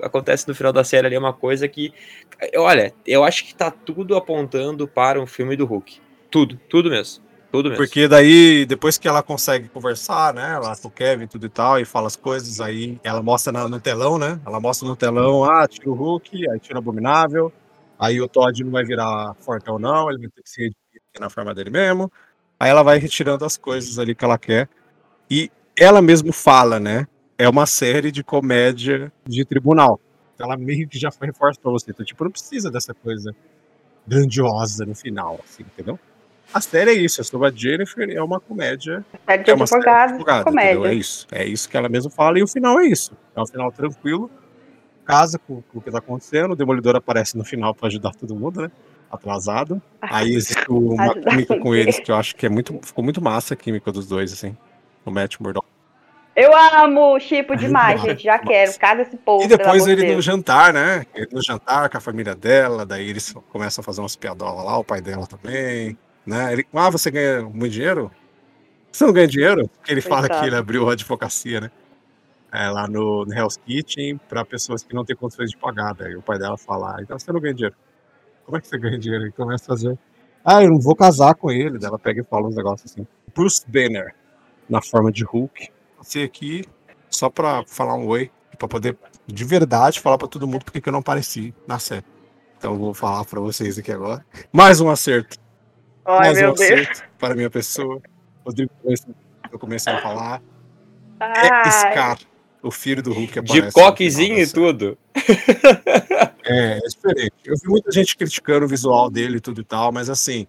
Acontece 0.03 0.47
no 0.47 0.55
final 0.55 0.73
da 0.73 0.85
série 0.85 1.07
ali 1.07 1.17
é 1.17 1.19
uma 1.19 1.33
coisa 1.33 1.67
que. 1.67 1.93
Olha, 2.57 2.93
eu 3.07 3.25
acho 3.25 3.45
que 3.45 3.55
tá 3.55 3.71
tudo 3.71 4.17
apontando 4.17 4.87
para 4.87 5.21
um 5.21 5.27
filme 5.27 5.57
do 5.57 5.67
Hulk. 5.67 6.01
Tudo, 6.31 6.61
tudo 6.69 6.91
mesmo. 6.91 7.25
Tudo 7.51 7.71
mesmo. 7.71 7.83
Porque 7.83 8.07
daí, 8.07 8.67
depois 8.67 8.99
que 8.99 9.09
ela 9.09 9.23
consegue 9.23 9.69
conversar, 9.69 10.35
né? 10.35 10.59
Lá 10.59 10.77
com 10.77 10.89
o 10.89 10.91
Kevin 10.91 11.27
tudo 11.27 11.47
e 11.47 11.49
tal, 11.49 11.81
e 11.81 11.85
fala 11.85 12.07
as 12.07 12.17
coisas, 12.17 12.61
aí 12.61 12.99
ela 13.03 13.23
mostra 13.23 13.53
no, 13.53 13.69
no 13.69 13.81
telão, 13.81 14.19
né? 14.19 14.39
Ela 14.45 14.61
mostra 14.61 14.87
no 14.87 14.95
telão, 14.95 15.45
ah, 15.45 15.67
tira 15.67 15.89
o 15.89 15.95
Hulk, 15.95 16.51
aí 16.51 16.61
tira 16.61 16.77
o 16.77 16.79
Abominável. 16.79 17.53
Aí 17.99 18.21
o 18.21 18.29
Todd 18.29 18.63
não 18.63 18.71
vai 18.71 18.85
virar 18.85 19.35
fortão, 19.41 19.79
não, 19.79 20.09
ele 20.09 20.19
vai 20.21 20.29
ter 20.29 20.43
que 20.43 20.49
ser 20.51 20.73
na 21.19 21.29
forma 21.29 21.55
dele 21.55 21.71
mesmo. 21.71 22.13
Aí 22.61 22.71
ela 22.71 22.83
vai 22.83 22.99
retirando 22.99 23.45
as 23.45 23.57
coisas 23.57 23.99
ali 23.99 24.15
que 24.15 24.25
ela 24.25 24.39
quer. 24.39 24.69
E 25.31 25.51
ela 25.77 26.03
mesmo 26.03 26.33
fala, 26.33 26.79
né? 26.79 27.07
É 27.37 27.49
uma 27.49 27.67
série 27.67 28.13
de 28.13 28.23
comédia 28.23 29.13
de 29.27 29.45
tribunal. 29.45 30.01
Ela 30.39 30.57
meio 30.57 30.89
que 30.89 30.99
já 30.99 31.11
foi 31.11 31.29
reforça 31.29 31.61
pra 31.61 31.71
você. 31.71 31.91
Então, 31.91 32.05
tipo, 32.05 32.23
não 32.23 32.31
precisa 32.31 32.71
dessa 32.71 32.95
coisa 32.95 33.35
grandiosa 34.07 34.85
no 34.85 34.95
final, 34.95 35.41
assim, 35.45 35.63
entendeu? 35.63 35.99
A 36.53 36.61
série 36.61 36.91
é 36.91 36.95
isso, 36.95 37.21
é 37.21 37.47
a 37.47 37.51
Jennifer, 37.51 38.09
é 38.11 38.23
uma 38.23 38.41
comédia. 38.41 39.05
Série 39.27 39.43
de 39.43 39.51
É 39.51 39.55
uma 39.55 39.67
série 39.67 39.83
de 39.83 39.89
advogado, 39.89 40.45
comédia. 40.45 40.73
entendeu? 40.73 40.91
É 40.91 40.95
isso. 40.95 41.27
É 41.31 41.45
isso 41.45 41.69
que 41.69 41.77
ela 41.77 41.89
mesma 41.89 42.11
fala, 42.11 42.39
e 42.39 42.43
o 42.43 42.49
final 42.49 42.81
é 42.81 42.87
isso. 42.87 43.13
É 43.37 43.41
um 43.41 43.47
final 43.47 43.71
tranquilo, 43.71 44.31
casa 45.05 45.39
com, 45.39 45.63
com 45.63 45.79
o 45.79 45.83
que 45.83 45.91
tá 45.91 45.99
acontecendo, 45.99 46.53
o 46.53 46.57
Demolidor 46.57 46.97
aparece 46.97 47.37
no 47.37 47.45
final 47.45 47.75
pra 47.75 47.89
ajudar 47.89 48.15
todo 48.15 48.35
mundo, 48.35 48.63
né? 48.63 48.71
Atrasado. 49.11 49.81
Aí 50.01 50.35
existe 50.35 50.71
uma 50.71 51.15
química 51.21 51.59
com 51.59 51.75
eles 51.75 51.99
que 51.99 52.11
eu 52.11 52.17
acho 52.17 52.37
que 52.37 52.45
é 52.45 52.49
muito. 52.49 52.79
Ficou 52.83 53.03
muito 53.03 53.23
massa 53.23 53.55
a 53.55 53.57
química 53.57 53.91
dos 53.91 54.07
dois, 54.07 54.33
assim. 54.33 54.55
O 55.05 55.11
Matt 55.11 55.37
Murdock. 55.41 55.67
Eu 56.37 56.55
amo 56.55 57.19
Chipo 57.19 57.55
Ai, 57.55 57.59
demais, 57.59 58.01
gente. 58.03 58.23
Já 58.23 58.39
quero. 58.39 58.79
Casa 58.79 59.03
esse 59.03 59.17
povo. 59.17 59.43
E 59.43 59.49
depois 59.49 59.87
ele 59.87 60.15
no 60.15 60.21
jantar, 60.23 60.73
né? 60.73 61.05
Ele 61.15 61.29
no 61.33 61.43
jantar 61.43 61.89
com 61.89 61.97
a 61.97 62.01
família 62.01 62.35
dela, 62.35 62.87
daí 62.87 63.09
eles 63.09 63.35
começam 63.51 63.83
a 63.83 63.85
fazer 63.85 64.03
umas 64.03 64.15
piadolas 64.15 64.65
lá, 64.65 64.79
o 64.79 64.85
pai 64.85 65.01
dela 65.01 65.27
também, 65.27 65.99
né? 66.29 66.53
Ele, 66.53 66.67
ah, 66.75 66.91
você 66.91 67.11
ganha 67.11 67.43
muito 67.43 67.71
dinheiro? 67.73 68.11
Você 68.93 69.05
não 69.05 69.13
ganha 69.13 69.27
dinheiro? 69.27 69.67
Porque 69.69 69.91
ele 69.91 70.03
fala 70.03 70.29
que 70.29 70.47
ele 70.47 70.57
abriu 70.57 70.89
a 70.89 70.93
advocacia, 70.93 71.61
né? 71.61 71.71
É, 72.53 72.69
lá 72.69 72.87
no, 72.87 73.25
no 73.25 73.33
Hell's 73.33 73.57
Kitchen 73.57 74.19
para 74.29 74.45
pessoas 74.45 74.83
que 74.83 74.95
não 74.95 75.05
têm 75.05 75.17
condições 75.17 75.51
de 75.51 75.57
pagar. 75.57 75.95
Daí 75.95 76.15
o 76.17 76.23
pai 76.23 76.39
dela 76.39 76.57
fala, 76.59 76.97
ah, 76.97 77.03
então 77.03 77.19
você 77.19 77.33
não 77.33 77.41
ganha 77.41 77.55
dinheiro. 77.55 77.77
Como 78.45 78.57
é 78.57 78.61
que 78.61 78.69
você 78.69 78.79
ganha 78.79 78.99
dinheiro? 78.99 79.25
Ele 79.25 79.33
começa 79.33 79.65
a 79.65 79.69
fazer, 79.69 79.99
ah, 80.45 80.63
eu 80.63 80.71
não 80.71 80.81
vou 80.81 80.95
casar 80.95 81.35
com 81.35 81.51
ele. 81.51 81.79
Daí 81.79 81.89
ela 81.89 81.99
pega 81.99 82.21
e 82.21 82.25
fala 82.25 82.47
uns 82.47 82.57
negócios 82.57 82.93
assim. 82.93 83.07
Bruce 83.35 83.65
Banner, 83.67 84.15
na 84.69 84.83
forma 84.83 85.11
de 85.11 85.25
Hulk. 85.25 85.71
Você 85.99 86.23
aqui 86.23 86.65
só 87.11 87.31
pra 87.31 87.65
falar 87.67 87.95
um 87.95 88.07
oi, 88.07 88.31
pra 88.59 88.69
poder 88.69 88.97
de 89.27 89.45
verdade 89.45 90.01
falar 90.01 90.19
pra 90.19 90.29
todo 90.29 90.47
mundo 90.47 90.65
porque 90.65 90.81
que 90.81 90.89
eu 90.89 90.93
não 90.93 91.01
apareci 91.01 91.55
na 91.67 91.79
série. 91.79 92.05
Então 92.59 92.73
eu 92.73 92.79
vou 92.79 92.95
falar 92.95 93.25
pra 93.25 93.41
vocês 93.41 93.79
aqui 93.79 93.93
agora. 93.93 94.25
Mais 94.53 94.81
um 94.81 94.91
acerto. 94.91 95.39
Ai, 96.09 96.19
mais 96.19 96.39
meu 96.41 96.51
um 96.51 96.55
Deus. 96.55 96.71
acerto 96.71 97.03
para 97.19 97.33
a 97.35 97.37
minha 97.37 97.51
pessoa. 97.51 98.01
Rodrigo, 98.45 98.71
eu 99.53 99.59
comecei 99.59 99.93
a 99.93 100.01
falar. 100.01 100.41
É 101.21 101.25
Ai, 101.51 101.71
Scar, 101.71 102.19
o 102.63 102.71
filho 102.71 103.03
do 103.03 103.13
Hulk. 103.13 103.33
De 103.33 103.39
aparece 103.59 103.73
coquezinho 103.73 104.39
e 104.39 104.47
tudo. 104.47 104.97
É, 106.45 106.79
é 106.79 106.81
diferente. 106.89 107.33
Eu 107.45 107.55
vi 107.63 107.69
muita 107.69 107.91
gente 107.93 108.17
criticando 108.17 108.65
o 108.65 108.69
visual 108.69 109.11
dele 109.11 109.37
e 109.37 109.41
tudo 109.41 109.61
e 109.61 109.65
tal, 109.65 109.93
mas 109.93 110.09
assim, 110.09 110.47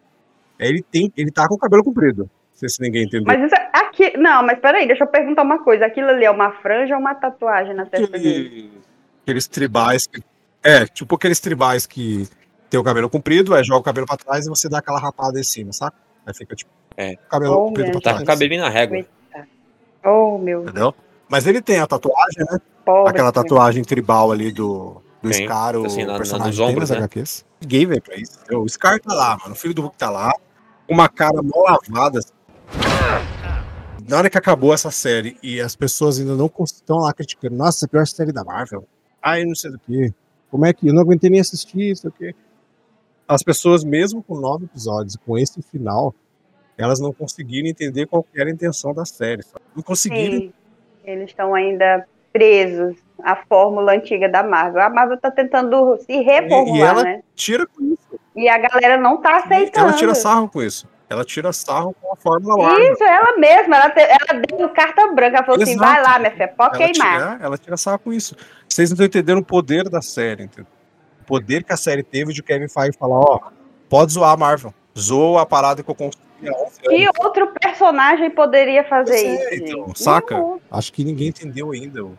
ele 0.60 0.82
tem, 0.92 1.12
ele 1.18 1.32
tá 1.32 1.48
com 1.48 1.56
o 1.56 1.58
cabelo 1.58 1.84
comprido. 1.84 2.24
Não 2.24 2.30
sei 2.54 2.70
se 2.70 2.82
ninguém 2.82 3.04
entendeu. 3.06 3.26
Mas 3.26 3.42
isso 3.44 3.56
é 3.56 3.70
aqui. 3.74 4.18
Não, 4.18 4.44
mas 4.46 4.60
peraí, 4.60 4.86
deixa 4.88 5.04
eu 5.04 5.08
perguntar 5.08 5.42
uma 5.44 5.64
coisa. 5.64 5.86
Aquilo 5.86 6.10
ali 6.10 6.26
é 6.26 6.32
uma 6.32 6.52
franja 6.62 6.94
ou 6.96 7.00
uma 7.02 7.16
tatuagem 7.16 7.74
na 7.74 7.86
testa 7.86 8.08
dele? 8.18 8.30
Aquele- 8.48 8.72
aqueles 9.24 9.48
tribais 9.48 10.08
que. 10.08 10.22
É, 10.62 10.86
tipo 10.86 11.16
aqueles 11.16 11.40
tribais 11.40 11.86
que 11.86 12.28
tem 12.70 12.80
o 12.80 12.84
cabelo 12.84 13.10
comprido, 13.10 13.54
aí 13.56 13.64
joga 13.64 13.80
o 13.80 13.84
cabelo 13.84 14.06
pra 14.08 14.18
trás 14.18 14.46
e 14.46 14.50
você 14.50 14.70
dá 14.70 14.78
aquela 14.80 15.00
rapada 15.00 15.40
em 15.40 15.44
cima, 15.44 15.74
saca? 15.74 15.96
Aí 16.26 16.34
fica 16.34 16.56
tipo. 16.56 16.70
É. 16.98 17.14
o 17.14 17.30
Cabelo 17.30 17.54
Oh, 17.54 17.66
comprido 17.68 17.92
pra 17.92 18.02
Tá 18.02 18.10
com 18.12 18.16
trás. 18.18 18.22
o 18.24 18.26
cabelinho 18.26 18.62
na 18.62 18.70
régua. 18.70 19.06
Oh, 20.06 20.38
meu 20.38 20.64
Entendeu? 20.64 20.94
Mas 21.30 21.48
ele 21.48 21.62
tem 21.62 21.80
a 21.80 21.88
tatuagem, 21.88 22.46
né? 22.50 22.60
pobre. 22.86 23.10
Aquela 23.12 23.32
tatuagem 23.32 23.84
tribal 23.84 24.32
ali 24.32 24.52
do, 24.52 25.02
do 25.22 25.34
Scar, 25.34 25.76
o 25.76 25.86
assim, 25.86 26.04
na- 26.04 26.14
na- 26.14 26.18
personagem 26.18 26.48
nos 26.50 26.58
tem 26.58 26.66
ombros, 26.68 26.90
né? 26.90 26.98
HQs. 26.98 27.46
Ninguém 27.62 27.86
veio 27.86 28.02
pra 28.02 28.16
isso. 28.16 28.40
O 28.52 28.68
Scar 28.68 29.00
tá 29.00 29.14
lá, 29.14 29.38
mano. 29.42 29.54
O 29.54 29.56
filho 29.56 29.74
do 29.74 29.82
Hulk 29.84 29.98
tá 29.98 30.10
lá. 30.10 30.34
Uma 30.90 31.08
cara 31.08 31.42
mal 31.42 31.64
lavada. 31.64 32.20
Na 34.08 34.18
hora 34.18 34.30
que 34.30 34.38
acabou 34.38 34.74
essa 34.74 34.90
série 34.90 35.38
e 35.44 35.62
as 35.62 35.76
pessoas 35.76 36.20
ainda 36.20 36.36
não 36.36 36.52
estão 36.64 36.98
lá 36.98 37.14
criticando, 37.14 37.56
nossa, 37.56 37.86
a 37.86 37.90
pior 37.90 38.08
série 38.08 38.32
da 38.32 38.44
Marvel. 38.44 38.86
Ai, 39.22 39.44
não 39.46 39.54
sei 39.56 39.72
do 39.72 39.80
que. 39.80 40.12
Como 40.50 40.66
é 40.66 40.74
que. 40.74 40.88
Eu 40.88 40.94
não 40.94 41.02
aguentei 41.04 41.30
nem 41.30 41.40
assistir, 41.40 41.92
isso 41.92 42.08
aqui. 42.08 42.34
As 43.30 43.44
pessoas, 43.44 43.84
mesmo 43.84 44.24
com 44.24 44.36
nove 44.40 44.66
episódios, 44.66 45.16
com 45.24 45.38
esse 45.38 45.62
final, 45.62 46.16
elas 46.76 47.00
não 47.00 47.14
conseguiram 47.14 47.68
entender 47.70 48.08
qual 48.08 48.24
que 48.24 48.42
era 48.42 48.50
a 48.50 48.54
intenção 48.54 48.92
da 48.92 49.06
série. 49.06 49.44
sabe? 49.44 49.64
Não 49.76 49.84
conseguiram 49.84 50.38
Sim, 50.40 50.54
eles 51.04 51.30
estão 51.30 51.54
ainda 51.54 52.08
presos 52.34 52.98
à 53.22 53.36
fórmula 53.36 53.94
antiga 53.94 54.28
da 54.28 54.42
Marvel. 54.42 54.82
A 54.82 54.90
Marvel 54.90 55.18
tá 55.20 55.30
tentando 55.30 55.98
se 56.00 56.22
reformular, 56.22 56.90
ela- 56.90 57.04
né? 57.04 57.22
tira 57.36 57.68
com 57.68 57.84
isso. 57.94 58.20
E 58.36 58.50
a 58.50 58.58
galera 58.58 58.98
não 58.98 59.18
tá 59.22 59.38
aceitando. 59.38 59.90
Ela 59.90 59.98
tira 59.98 60.16
sarro 60.16 60.50
com 60.50 60.64
isso. 60.64 60.88
Ela 61.10 61.24
tira 61.26 61.52
sarro 61.54 61.96
com 62.02 62.14
a 62.14 62.16
Fórmula 62.16 62.56
Marvel. 62.58 62.94
Isso, 62.94 63.04
ela 63.04 63.38
mesma, 63.38 63.76
ela, 63.78 63.90
te- 63.90 64.00
ela 64.02 64.42
deu 64.58 64.70
carta 64.70 65.08
branca, 65.14 65.38
ela 65.38 65.46
falou 65.46 65.62
assim, 65.62 65.74
Exato. 65.74 65.92
vai 65.92 66.02
lá, 66.04 66.20
minha 66.20 66.32
filha, 66.32 66.48
pode 66.48 66.82
Ela 66.82 66.92
queimar. 66.92 67.14
tira, 67.34 67.46
ela 67.46 67.58
tira 67.58 67.78
sarro 67.78 68.00
com 68.00 68.14
isso. 68.14 68.36
Vocês 68.68 68.90
não 68.90 68.94
estão 68.94 69.06
entendendo 69.06 69.40
o 69.40 69.46
poder 69.46 69.88
da 69.90 70.02
série, 70.02 70.44
entendeu? 70.44 70.72
O 71.30 71.34
poder 71.40 71.64
que 71.64 71.72
a 71.72 71.78
série 71.78 72.02
teve 72.02 72.34
de 72.34 72.42
Kevin 72.42 72.68
Feige 72.68 72.98
falar, 72.98 73.20
ó, 73.20 73.40
pode 73.88 74.14
zoar 74.14 74.32
a 74.32 74.38
Marvel. 74.38 74.74
Zoa 74.98 75.44
a 75.44 75.46
parada 75.46 75.84
que 75.84 75.90
eu 75.90 75.94
construí 75.96 76.50
há 76.50 76.52
11 76.66 76.82
Que 76.82 77.04
anos. 77.04 77.12
outro 77.20 77.54
personagem 77.62 78.32
poderia 78.32 78.84
fazer 78.84 79.14
é, 79.16 79.36
isso, 79.36 79.64
então, 79.64 79.88
gente? 79.88 80.02
saca? 80.04 80.36
Nenhum. 80.36 80.60
Acho 80.72 80.92
que 80.92 81.04
ninguém 81.04 81.28
entendeu 81.28 81.72
ainda 81.72 82.04
o 82.04 82.18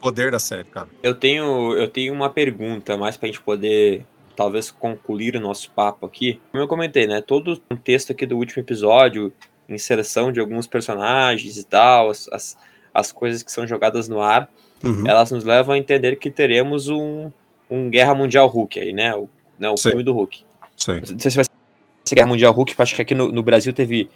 poder 0.00 0.32
da 0.32 0.40
série, 0.40 0.64
cara. 0.64 0.88
Eu 1.02 1.14
tenho, 1.14 1.72
eu 1.76 1.86
tenho 1.88 2.12
uma 2.12 2.28
pergunta, 2.28 2.96
mais 2.96 3.16
pra 3.16 3.28
gente 3.28 3.40
poder 3.40 4.04
talvez 4.34 4.70
concluir 4.72 5.36
o 5.36 5.40
nosso 5.40 5.70
papo 5.70 6.04
aqui. 6.04 6.40
Como 6.50 6.62
eu 6.64 6.66
comentei, 6.66 7.06
né? 7.06 7.20
Todo 7.20 7.52
o 7.52 7.60
contexto 7.60 8.10
aqui 8.10 8.26
do 8.26 8.36
último 8.36 8.60
episódio, 8.62 9.32
inserção 9.68 10.32
de 10.32 10.40
alguns 10.40 10.66
personagens 10.66 11.56
e 11.56 11.64
tal, 11.64 12.10
as, 12.10 12.28
as, 12.32 12.58
as 12.92 13.12
coisas 13.12 13.42
que 13.42 13.52
são 13.52 13.66
jogadas 13.66 14.08
no 14.08 14.20
ar, 14.20 14.48
Uhum. 14.84 15.06
elas 15.06 15.30
nos 15.30 15.44
levam 15.44 15.76
a 15.76 15.78
entender 15.78 16.16
que 16.16 16.28
teremos 16.28 16.88
um, 16.88 17.30
um 17.72 17.88
Guerra 17.88 18.14
Mundial 18.14 18.46
Hulk 18.46 18.78
aí, 18.78 18.92
né? 18.92 19.14
O, 19.14 19.28
né, 19.58 19.70
o 19.70 19.76
Sim. 19.76 19.90
filme 19.90 20.04
do 20.04 20.12
Hulk. 20.12 20.44
Sei. 20.76 21.00
Não 21.00 21.18
sei 21.18 21.30
se 21.30 21.36
vai 21.36 21.44
ser 21.44 22.14
Guerra 22.14 22.28
Mundial 22.28 22.52
Hulk, 22.52 22.74
acho 22.76 22.94
que 22.94 23.02
aqui 23.02 23.14
no, 23.14 23.32
no 23.32 23.42
Brasil 23.42 23.72
teve, 23.72 24.10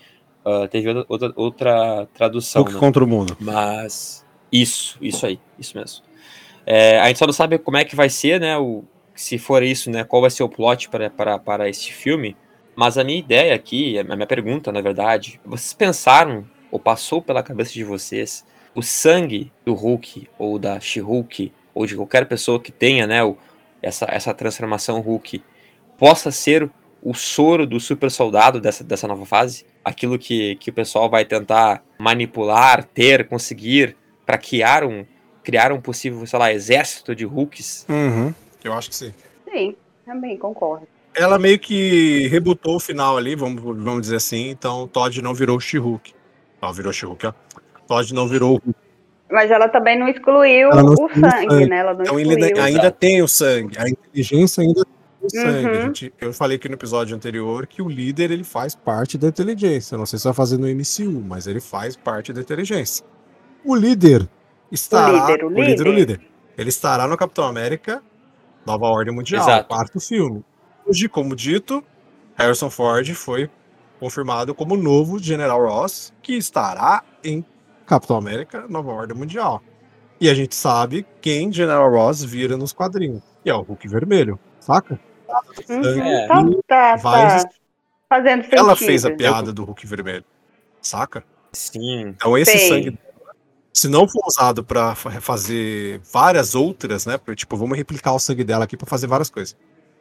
ah, 0.44 0.68
teve 0.68 0.88
outra, 0.88 1.04
outra, 1.08 1.32
outra 1.36 2.08
tradução. 2.14 2.62
Hulk 2.62 2.74
né? 2.74 2.80
contra 2.80 3.02
o 3.02 3.06
mundo. 3.06 3.36
Mas 3.40 4.24
isso, 4.52 4.98
isso 5.00 5.24
aí, 5.24 5.40
isso 5.58 5.76
mesmo. 5.76 6.04
É, 6.64 6.98
a 7.00 7.06
gente 7.06 7.18
só 7.18 7.26
não 7.26 7.32
sabe 7.32 7.58
como 7.58 7.76
é 7.76 7.84
que 7.84 7.96
vai 7.96 8.08
ser, 8.08 8.40
né? 8.40 8.58
O, 8.58 8.84
se 9.14 9.38
for 9.38 9.62
isso, 9.62 9.90
né? 9.90 10.04
Qual 10.04 10.20
vai 10.20 10.30
ser 10.30 10.42
o 10.42 10.48
plot 10.48 10.88
para, 10.88 11.08
para, 11.08 11.38
para 11.38 11.68
este 11.68 11.92
filme. 11.92 12.36
Mas 12.74 12.98
a 12.98 13.04
minha 13.04 13.18
ideia 13.18 13.54
aqui, 13.54 13.98
a 13.98 14.04
minha 14.04 14.26
pergunta, 14.26 14.70
na 14.70 14.82
verdade, 14.82 15.40
vocês 15.44 15.72
pensaram 15.72 16.44
ou 16.70 16.78
passou 16.78 17.22
pela 17.22 17.42
cabeça 17.42 17.72
de 17.72 17.82
vocês 17.82 18.44
o 18.74 18.82
sangue 18.82 19.50
do 19.64 19.72
Hulk 19.72 20.28
ou 20.38 20.58
da 20.58 20.78
She-Hulk 20.78 21.50
ou 21.74 21.86
de 21.86 21.96
qualquer 21.96 22.26
pessoa 22.26 22.60
que 22.60 22.70
tenha, 22.70 23.06
né? 23.06 23.24
O, 23.24 23.38
essa, 23.86 24.06
essa 24.08 24.34
transformação 24.34 25.00
Hulk 25.00 25.42
possa 25.96 26.30
ser 26.30 26.68
o 27.00 27.14
soro 27.14 27.66
do 27.66 27.78
super 27.78 28.10
soldado 28.10 28.60
dessa, 28.60 28.82
dessa 28.82 29.06
nova 29.06 29.24
fase? 29.24 29.64
Aquilo 29.84 30.18
que, 30.18 30.56
que 30.56 30.70
o 30.70 30.72
pessoal 30.72 31.08
vai 31.08 31.24
tentar 31.24 31.84
manipular, 31.98 32.84
ter, 32.84 33.28
conseguir 33.28 33.96
para 34.24 34.36
criar 34.36 34.84
um, 34.84 35.06
criar 35.44 35.70
um 35.70 35.80
possível, 35.80 36.26
sei 36.26 36.38
lá, 36.38 36.52
exército 36.52 37.14
de 37.14 37.24
Hulks? 37.24 37.86
Uhum. 37.88 38.34
Eu 38.64 38.72
acho 38.72 38.90
que 38.90 38.96
sim. 38.96 39.14
Sim, 39.48 39.76
também 40.04 40.36
concordo. 40.36 40.88
Ela 41.14 41.38
meio 41.38 41.58
que 41.58 42.26
rebutou 42.28 42.76
o 42.76 42.80
final 42.80 43.16
ali, 43.16 43.36
vamos, 43.36 43.62
vamos 43.62 44.02
dizer 44.02 44.16
assim. 44.16 44.50
Então, 44.50 44.88
Todd 44.88 45.22
não 45.22 45.32
virou 45.32 45.56
o 45.56 45.60
She-Hulk. 45.60 46.12
Ó, 46.60 46.72
virou 46.72 46.92
She-Hulk, 46.92 47.28
ó. 47.28 47.32
Todd 47.86 48.12
não 48.12 48.26
virou 48.26 48.56
o 48.56 48.58
Hulk. 48.58 48.85
Mas 49.30 49.50
ela 49.50 49.68
também 49.68 49.98
não 49.98 50.08
excluiu 50.08 50.70
Ela 50.70 50.82
não 50.82 50.90
o 50.94 51.04
o 51.06 51.08
sangue, 51.08 51.50
sangue. 51.50 51.66
né? 51.66 51.78
Ela 51.78 51.94
não 51.94 52.02
Então, 52.02 52.18
ele 52.20 52.30
excluiu. 52.34 52.46
ainda, 52.64 52.64
ainda 52.64 52.90
tem 52.92 53.22
o 53.22 53.28
sangue. 53.28 53.76
A 53.78 53.88
inteligência 53.88 54.62
ainda 54.62 54.84
tem 54.84 54.92
o 55.22 55.30
sangue. 55.30 55.66
Uhum. 55.66 55.70
A 55.70 55.80
gente, 55.86 56.14
eu 56.20 56.32
falei 56.32 56.56
aqui 56.56 56.68
no 56.68 56.74
episódio 56.74 57.16
anterior 57.16 57.66
que 57.66 57.82
o 57.82 57.88
líder 57.88 58.30
ele 58.30 58.44
faz 58.44 58.74
parte 58.74 59.18
da 59.18 59.26
inteligência. 59.28 59.94
Eu 59.94 59.98
não 59.98 60.06
sei 60.06 60.18
se 60.18 60.24
vai 60.24 60.34
fazer 60.34 60.58
no 60.58 60.66
MCU, 60.68 61.22
mas 61.26 61.46
ele 61.46 61.60
faz 61.60 61.96
parte 61.96 62.32
da 62.32 62.40
inteligência. 62.40 63.04
O 63.64 63.74
líder 63.74 64.28
estará. 64.70 65.26
líder, 65.26 65.44
o 65.44 65.48
líder. 65.48 65.86
o 65.88 65.92
líder. 65.92 66.20
Ele 66.56 66.68
estará 66.68 67.06
no 67.08 67.16
Capitão 67.16 67.44
América 67.44 68.02
Nova 68.64 68.86
Ordem 68.86 69.14
Mundial, 69.14 69.42
Exato. 69.42 69.68
quarto 69.68 70.00
filme. 70.00 70.44
Hoje, 70.86 71.08
como 71.08 71.34
dito, 71.34 71.82
Harrison 72.36 72.70
Ford 72.70 73.08
foi 73.14 73.50
confirmado 73.98 74.54
como 74.54 74.76
novo 74.76 75.18
General 75.18 75.60
Ross, 75.60 76.12
que 76.22 76.34
estará 76.36 77.02
em 77.24 77.44
Capitão 77.86 78.16
América 78.16 78.66
Nova 78.68 78.90
Ordem 78.90 79.16
Mundial. 79.16 79.62
E 80.20 80.28
a 80.30 80.34
gente 80.34 80.54
sabe 80.54 81.06
quem 81.20 81.52
General 81.52 81.90
Ross 81.90 82.22
vira 82.24 82.56
nos 82.56 82.72
quadrinhos. 82.72 83.22
E 83.44 83.50
é 83.50 83.54
o 83.54 83.60
Hulk 83.62 83.86
Vermelho, 83.88 84.38
saca? 84.60 84.98
Uhum, 85.68 85.82
É. 86.02 86.26
tá, 86.26 86.36
tá, 86.66 86.96
Vai 86.96 87.28
tá 87.42 87.48
fazendo 88.08 88.42
sentido. 88.42 88.58
Ela 88.58 88.76
fez 88.76 89.04
a 89.04 89.10
piada 89.10 89.52
do 89.52 89.64
Hulk 89.64 89.86
Vermelho, 89.86 90.24
saca? 90.80 91.22
Sim. 91.52 92.08
Então 92.08 92.36
esse 92.36 92.52
Sei. 92.58 92.68
sangue 92.68 92.90
dela, 92.90 93.34
se 93.72 93.88
não 93.88 94.08
for 94.08 94.22
usado 94.26 94.64
pra 94.64 94.94
fa- 94.94 95.20
fazer 95.20 96.00
várias 96.12 96.54
outras, 96.54 97.04
né? 97.06 97.18
Porque, 97.18 97.36
tipo, 97.36 97.56
vamos 97.56 97.76
replicar 97.76 98.12
o 98.14 98.18
sangue 98.18 98.44
dela 98.44 98.64
aqui 98.64 98.76
pra 98.76 98.86
fazer 98.86 99.06
várias 99.06 99.28
coisas. 99.30 99.56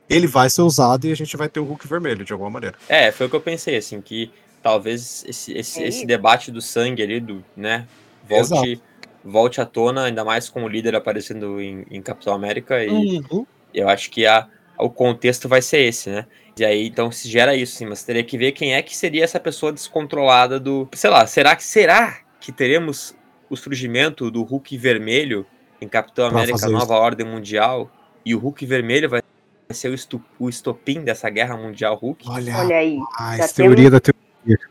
Ele 0.10 0.28
vai 0.28 0.50
ser 0.50 0.62
usado 0.62 1.06
e 1.08 1.12
a 1.12 1.16
gente 1.16 1.36
vai 1.36 1.50
ter 1.50 1.60
o 1.60 1.64
Hulk 1.66 1.88
vermelho 1.88 2.24
de 2.24 2.32
alguma 2.32 2.50
maneira. 2.50 2.78
É, 2.88 3.12
foi 3.12 3.26
o 3.26 3.30
que 3.30 3.36
eu 3.36 3.42
pensei, 3.42 3.76
assim, 3.76 4.00
que 4.00 4.32
talvez 4.66 5.24
esse, 5.28 5.54
esse, 5.56 5.84
É 5.84 5.88
esse 5.88 5.98
isso. 6.00 6.08
debate 6.08 6.52
do 6.52 6.60
sangue 6.60 7.04
ali, 7.04 7.20
do, 7.20 7.46
né, 7.56 7.86
volte, 8.28 8.82
volte 9.24 9.62
à 9.62 9.66
tona, 9.66 10.06
ainda 10.06 10.26
mais 10.26 10.50
com 10.50 10.64
o 10.64 10.68
líder 10.68 10.96
aparecendo 10.96 11.62
em, 11.62 11.86
em 11.92 12.02
Capitão 12.02 12.34
América, 12.34 12.84
e 12.84 12.90
Uhum. 12.90 13.46
eu 13.72 13.88
acho 13.88 14.10
que 14.10 14.26
a, 14.26 14.48
o 14.80 14.90
contexto 14.90 15.48
vai 15.48 15.62
ser 15.62 15.82
esse, 15.82 16.10
né? 16.10 16.26
E 16.58 16.66
aí, 16.66 16.88
então, 16.88 17.12
se 17.12 17.30
gera 17.30 17.56
isso, 17.56 17.76
sim, 17.76 17.86
mas 17.86 18.02
teria 18.04 18.24
que 18.24 18.40
ver 18.40 18.54
quem 18.54 18.74
é 18.74 18.82
que 18.82 18.98
seria 18.98 19.24
essa 19.24 19.40
pessoa 19.40 19.72
descontrolada 19.72 20.60
do. 20.60 20.88
Sei 20.96 21.12
lá, 21.12 21.28
será 21.28 21.56
que 21.56 21.64
será 21.64 22.18
que 22.40 22.52
teremos 22.52 23.16
o 23.48 23.56
surgimento 23.56 24.32
do 24.32 24.42
Hulk 24.42 24.76
vermelho 24.80 25.46
em 25.80 25.88
Capitão 25.88 26.30
Pra 26.30 26.40
América 26.40 26.68
Nova 26.70 26.96
Ordem 26.96 27.28
Mundial? 27.28 27.92
E 28.26 28.34
o 28.34 28.40
Hulk 28.40 28.66
vermelho 28.66 29.10
vai 29.10 29.22
ser 29.70 29.90
o, 29.90 29.94
estu, 29.94 30.24
o 30.40 30.50
estopim 30.50 31.02
dessa 31.04 31.30
guerra 31.30 31.56
mundial 31.56 31.96
Hulk? 31.96 32.26
Olha, 32.30 32.58
Olha 32.58 32.78
aí. 32.78 32.98
a 33.20 33.38
já 33.38 33.48
teoria 33.50 33.92
da 33.92 34.00
teoria. 34.00 34.25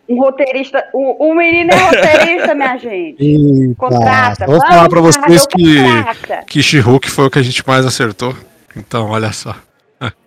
Um 0.09 0.21
roteirista. 0.21 0.85
O, 0.93 1.31
o 1.31 1.35
menino 1.35 1.71
é 1.73 1.77
roteirista, 1.77 2.55
minha 2.55 2.77
gente. 2.79 3.17
Eita, 3.23 3.75
Contrata. 3.77 4.47
Vou 4.47 4.61
falar 4.61 4.89
pra 4.89 5.01
vamos, 5.01 5.17
vocês 5.17 5.47
que, 5.47 5.83
contrata. 5.83 6.45
que 6.47 6.63
She-Hulk 6.63 7.11
foi 7.11 7.27
o 7.27 7.31
que 7.31 7.39
a 7.39 7.43
gente 7.43 7.67
mais 7.67 7.85
acertou. 7.87 8.35
Então, 8.77 9.11
olha 9.11 9.33
só. 9.33 9.55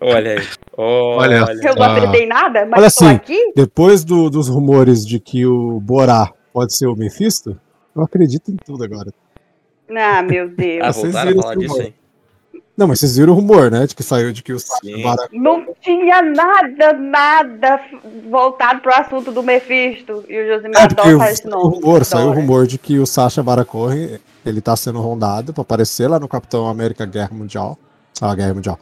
Olha 0.01 0.31
aí. 0.39 0.47
Olha 0.77 1.43
Olha. 1.45 1.60
Eu 1.67 1.75
não 1.75 1.83
Ah. 1.83 1.97
acertei 1.97 2.25
nada, 2.25 2.65
mas 2.65 2.79
Olha 2.81 2.89
tô 2.91 3.05
assim, 3.05 3.15
aqui. 3.15 3.51
Depois 3.55 4.03
do- 4.03 4.29
dos 4.29 4.47
rumores 4.49 5.05
de 5.05 5.19
que 5.19 5.45
o 5.45 5.79
Borá 5.79 6.31
pode 6.53 6.75
ser 6.75 6.88
o 6.88 6.95
Mephisto, 6.95 7.60
eu 7.95 8.01
acredito 8.03 8.49
em 8.51 8.55
tudo 8.55 8.83
agora. 8.83 9.12
Ah, 9.95 10.21
meu 10.23 10.49
Deus. 10.49 10.81
Ah, 10.83 10.91
Vocês 10.93 11.13
voltaram 11.13 11.39
a 11.39 11.41
falar 11.43 11.55
disso 11.55 11.73
rumor? 11.75 11.93
Não, 12.78 12.88
mas 12.88 13.00
vocês 13.00 13.18
viram 13.18 13.34
o 13.34 13.36
rumor, 13.36 13.72
né? 13.72 13.88
De 13.88 13.96
que 13.96 14.04
saiu 14.04 14.32
de 14.32 14.44
que 14.44 14.54
o. 14.54 14.58
Baron 15.04 15.26
Não 15.34 15.66
tinha 15.82 16.22
nada, 16.22 16.94
nada 16.94 17.82
voltado 18.30 18.82
pro 18.82 18.94
assunto 18.94 19.32
do 19.32 19.42
Mephisto. 19.42 20.24
E 20.30 20.40
o 20.40 20.48
Josimar 20.48 20.82
É, 20.82 20.84
adora 20.84 21.32
esse 21.32 21.42
saiu 21.42 21.52
nome. 21.52 21.76
rumor, 21.76 22.06
saiu 22.06 22.28
o 22.28 22.34
rumor 22.34 22.68
de 22.68 22.78
que 22.78 23.00
o 23.00 23.06
Sacha 23.08 23.42
Baron 23.42 23.66
Cohen, 23.66 24.20
ele 24.46 24.62
tá 24.62 24.76
sendo 24.76 25.02
rondado 25.02 25.54
pra 25.54 25.63
aparecer 25.63 26.08
lá 26.08 26.20
no 26.20 26.28
Capitão 26.28 26.68
América 26.68 27.04
Guerra 27.06 27.32
Mundial. 27.34 27.80
Ah, 28.22 28.36
Guerra 28.36 28.54
Mundial. 28.54 28.80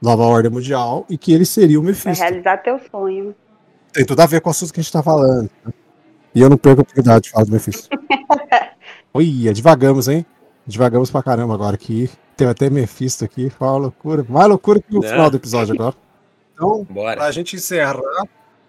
Nova 0.00 0.22
Ordem 0.22 0.50
Mundial, 0.50 1.04
e 1.10 1.18
que 1.18 1.32
ele 1.32 1.44
seria 1.44 1.78
o 1.78 1.82
Vai 1.82 1.92
Mephisto. 1.92 2.22
realizar 2.22 2.56
teu 2.58 2.80
sonho. 2.90 3.34
Tem 3.92 4.04
tudo 4.04 4.20
a 4.20 4.26
ver 4.26 4.40
com 4.40 4.48
o 4.48 4.52
assunto 4.52 4.72
que 4.72 4.78
a 4.80 4.82
gente 4.82 4.92
tá 4.92 5.02
falando. 5.02 5.50
né? 5.64 5.72
E 6.34 6.40
eu 6.40 6.48
não 6.48 6.56
perco 6.56 6.80
a 6.80 6.82
oportunidade 6.82 7.24
de 7.24 7.30
falar 7.30 7.44
do 7.44 7.52
Mephisto. 7.52 7.88
Olha, 9.14 9.52
divagamos, 9.52 10.08
hein? 10.08 10.24
Divagamos 10.66 11.10
pra 11.10 11.22
caramba 11.22 11.54
agora 11.54 11.74
aqui. 11.74 12.08
Tem 12.36 12.46
até 12.48 12.70
Mephisto 12.70 13.24
aqui, 13.24 13.50
foi 13.50 13.66
uma 13.68 13.76
loucura. 13.76 14.24
Mais 14.28 14.48
loucura 14.48 14.80
que 14.80 14.96
o 14.96 15.00
Né? 15.00 15.08
final 15.08 15.30
do 15.30 15.36
episódio 15.36 15.74
agora. 15.74 15.94
Então, 16.54 16.84
Bora. 16.88 17.16
Pra 17.16 17.30
gente 17.32 17.56
encerrar. 17.56 17.98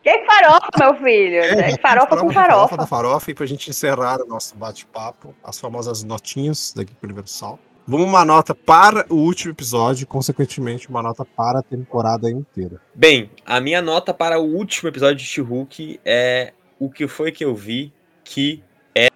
Que 0.02 0.26
farofa, 0.26 0.68
meu 0.80 0.96
filho. 0.96 1.38
É, 1.38 1.78
farofa 1.78 2.18
com 2.18 2.30
farofa 2.30 2.34
farofa. 2.34 2.78
da 2.78 2.86
farofa 2.88 3.32
e 3.32 3.34
pra 3.34 3.46
gente 3.46 3.70
encerrar 3.70 4.22
o 4.22 4.26
nosso 4.28 4.56
bate-papo, 4.58 5.34
as 5.44 5.58
famosas 5.60 6.04
notinhas 6.04 6.74
da 6.76 6.82
equipe 6.82 7.00
Universal. 7.06 7.58
Vamos 7.88 8.08
uma 8.08 8.26
nota 8.26 8.54
para 8.56 9.06
o 9.10 9.16
último 9.16 9.52
episódio, 9.52 10.06
consequentemente, 10.08 10.90
uma 10.90 11.02
nota 11.02 11.24
para 11.26 11.60
a 11.60 11.64
temporada 11.64 12.30
inteira. 12.30 12.82
Bem, 12.94 13.30
a 13.46 13.60
minha 13.62 13.82
nota 13.82 14.14
para 14.14 14.40
o 14.40 14.44
último 14.44 14.90
episódio 14.90 15.18
de 15.18 15.24
She-Hulk 15.26 16.00
é 16.04 16.54
o 16.80 16.90
que 16.90 17.08
foi 17.08 17.32
que 17.32 17.46
eu 17.46 17.54
vi 17.56 17.94
que 18.24 18.64
é 18.96 19.08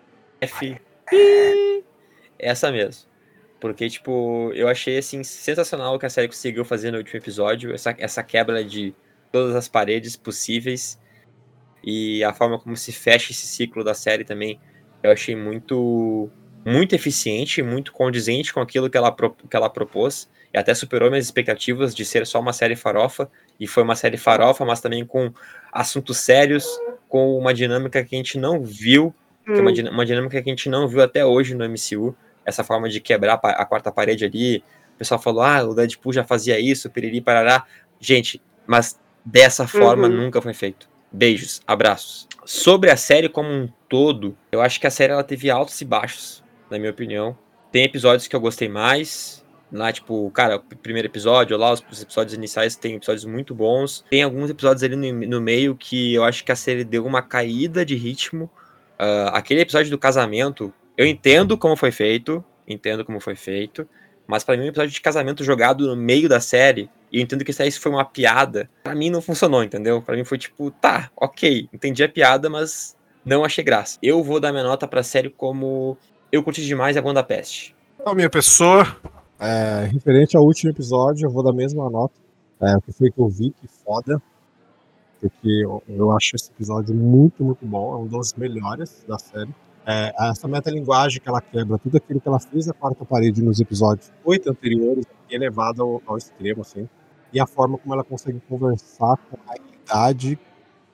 F. 0.41 0.79
Essa 2.39 2.71
mesmo. 2.71 3.07
Porque, 3.59 3.89
tipo, 3.89 4.51
eu 4.53 4.67
achei, 4.67 4.97
assim, 4.97 5.23
sensacional 5.23 5.95
o 5.95 5.99
que 5.99 6.05
a 6.05 6.09
série 6.09 6.27
conseguiu 6.27 6.63
fazer 6.63 6.91
no 6.91 6.99
último 6.99 7.17
episódio. 7.17 7.73
Essa, 7.73 7.95
essa 7.97 8.23
quebra 8.23 8.63
de 8.63 8.93
todas 9.31 9.55
as 9.55 9.67
paredes 9.67 10.15
possíveis. 10.15 10.99
E 11.83 12.23
a 12.23 12.33
forma 12.33 12.59
como 12.59 12.75
se 12.77 12.91
fecha 12.91 13.31
esse 13.31 13.47
ciclo 13.47 13.83
da 13.83 13.93
série 13.93 14.23
também. 14.23 14.59
Eu 15.01 15.11
achei 15.11 15.35
muito, 15.35 16.29
muito 16.65 16.93
eficiente, 16.93 17.63
muito 17.63 17.91
condizente 17.91 18.53
com 18.53 18.59
aquilo 18.59 18.89
que 18.89 18.97
ela, 18.97 19.15
que 19.15 19.55
ela 19.55 19.69
propôs. 19.69 20.29
E 20.53 20.57
até 20.57 20.73
superou 20.73 21.09
minhas 21.09 21.25
expectativas 21.25 21.95
de 21.95 22.05
ser 22.05 22.27
só 22.27 22.39
uma 22.39 22.53
série 22.53 22.75
farofa. 22.75 23.29
E 23.59 23.65
foi 23.65 23.81
uma 23.81 23.95
série 23.95 24.17
farofa, 24.17 24.63
mas 24.65 24.81
também 24.81 25.03
com 25.03 25.33
assuntos 25.71 26.17
sérios, 26.17 26.67
com 27.09 27.37
uma 27.37 27.53
dinâmica 27.53 28.03
que 28.03 28.15
a 28.15 28.17
gente 28.17 28.37
não 28.37 28.61
viu 28.61 29.15
é 29.47 29.61
uma, 29.61 29.71
Hum. 29.71 29.89
uma 29.91 30.05
dinâmica 30.05 30.41
que 30.41 30.49
a 30.49 30.51
gente 30.51 30.69
não 30.69 30.87
viu 30.87 31.01
até 31.01 31.25
hoje 31.25 31.55
no 31.55 31.63
MCU. 31.63 32.15
Essa 32.47 32.63
forma 32.63 32.89
de 32.89 32.99
quebrar 32.99 33.39
a 33.43 33.65
quarta 33.65 33.91
parede 33.91 34.25
ali. 34.25 34.63
O 34.95 34.97
pessoal 34.97 35.21
falou, 35.21 35.43
ah, 35.43 35.63
o 35.63 35.75
Deadpool 35.75 36.13
já 36.13 36.23
fazia 36.23 36.59
isso, 36.59 36.89
piriri, 36.89 37.21
parará. 37.21 37.65
Gente, 37.99 38.41
mas 38.65 38.99
dessa 39.23 39.67
forma 39.67 40.07
Uhum. 40.07 40.15
nunca 40.23 40.41
foi 40.41 40.53
feito. 40.53 40.89
Beijos, 41.11 41.61
abraços. 41.67 42.27
Sobre 42.45 42.89
a 42.89 42.97
série 42.97 43.29
como 43.29 43.49
um 43.49 43.69
todo, 43.89 44.35
eu 44.51 44.61
acho 44.61 44.79
que 44.79 44.87
a 44.87 44.89
série 44.91 45.11
ela 45.13 45.23
teve 45.23 45.49
altos 45.51 45.79
e 45.81 45.85
baixos, 45.85 46.43
na 46.71 46.79
minha 46.79 46.91
opinião. 46.91 47.37
Tem 47.71 47.83
episódios 47.83 48.27
que 48.27 48.35
eu 48.35 48.39
gostei 48.39 48.69
mais. 48.69 49.45
Lá, 49.69 49.91
tipo, 49.91 50.31
cara, 50.31 50.55
o 50.55 50.61
primeiro 50.77 51.09
episódio, 51.09 51.57
lá, 51.57 51.73
os, 51.73 51.83
os 51.91 52.01
episódios 52.01 52.33
iniciais 52.33 52.77
tem 52.77 52.95
episódios 52.95 53.25
muito 53.25 53.53
bons. 53.53 54.03
Tem 54.09 54.23
alguns 54.23 54.49
episódios 54.49 54.81
ali 54.81 54.95
no, 54.95 55.27
no 55.27 55.41
meio 55.41 55.75
que 55.75 56.13
eu 56.13 56.23
acho 56.23 56.43
que 56.45 56.51
a 56.53 56.55
série 56.55 56.85
deu 56.85 57.05
uma 57.05 57.21
caída 57.21 57.85
de 57.85 57.93
ritmo. 57.95 58.49
Ah, 58.97 59.31
aquele 59.33 59.59
episódio 59.61 59.91
do 59.91 59.97
casamento, 59.97 60.73
eu 60.97 61.05
entendo 61.05 61.57
como 61.57 61.75
foi 61.75 61.91
feito, 61.91 62.43
entendo 62.67 63.05
como 63.05 63.19
foi 63.19 63.35
feito, 63.35 63.87
mas 64.25 64.43
pra 64.43 64.57
mim 64.57 64.63
um 64.63 64.67
episódio 64.67 64.91
de 64.91 64.99
casamento 64.99 65.43
jogado 65.43 65.87
no 65.87 65.95
meio 65.95 66.27
da 66.27 66.39
série, 66.39 66.89
e 67.11 67.19
eu 67.19 67.23
entendo 67.23 67.45
que 67.45 67.51
isso 67.51 67.79
foi 67.79 67.91
uma 67.91 68.03
piada, 68.03 68.69
pra 68.83 68.93
mim 68.95 69.09
não 69.09 69.21
funcionou, 69.21 69.63
entendeu? 69.63 70.01
Pra 70.01 70.15
mim 70.15 70.25
foi 70.25 70.37
tipo, 70.37 70.71
tá, 70.71 71.09
ok, 71.15 71.69
entendi 71.71 72.03
a 72.03 72.09
piada, 72.09 72.49
mas 72.49 72.97
não 73.23 73.45
achei 73.45 73.63
graça. 73.63 73.97
Eu 74.01 74.23
vou 74.23 74.39
dar 74.39 74.51
minha 74.51 74.63
nota 74.63 74.87
pra 74.87 75.03
série 75.03 75.29
como 75.29 75.97
eu 76.31 76.43
curti 76.43 76.65
demais 76.65 76.97
a 76.97 77.01
Banda 77.01 77.23
Peste. 77.23 77.75
Então, 77.99 78.13
minha 78.13 78.29
pessoa, 78.29 78.85
É, 79.39 79.87
referente 79.91 80.35
ao 80.35 80.43
último 80.43 80.71
episódio, 80.71 81.27
eu 81.27 81.29
vou 81.29 81.43
dar 81.43 81.51
a 81.51 81.53
mesma 81.53 81.89
nota. 81.89 82.13
É, 82.59 82.75
o 82.75 82.81
que 82.81 82.91
foi 82.91 83.11
que 83.11 83.19
eu 83.19 83.29
vi, 83.29 83.51
que 83.51 83.67
foda. 83.85 84.21
Porque 85.21 85.63
eu, 85.63 85.83
eu 85.87 86.11
acho 86.15 86.35
esse 86.35 86.49
episódio 86.49 86.93
muito, 86.93 87.43
muito 87.43 87.65
bom. 87.65 87.93
É 87.93 87.97
um 87.97 88.07
dos 88.07 88.33
melhores 88.33 89.03
da 89.07 89.17
série. 89.19 89.53
É, 89.89 90.13
essa 90.19 90.49
metalinguagem 90.49 91.21
que 91.21 91.29
ela 91.29 91.39
quebra, 91.39 91.77
tudo 91.77 91.95
aquilo 91.95 92.19
que 92.19 92.27
ela 92.27 92.41
fez 92.41 92.67
na 92.67 92.73
quarta 92.73 93.05
parede 93.05 93.41
nos 93.41 93.61
episódios 93.61 94.11
oito 94.25 94.49
anteriores, 94.51 95.05
é 95.31 95.37
levado 95.37 95.81
ao, 95.81 96.01
ao 96.05 96.17
extremo, 96.17 96.59
assim. 96.61 96.89
E 97.31 97.39
a 97.39 97.47
forma 97.47 97.77
como 97.77 97.93
ela 97.93 98.03
consegue 98.03 98.41
conversar 98.49 99.15
com 99.15 99.37
a 99.47 99.53
realidade 99.53 100.37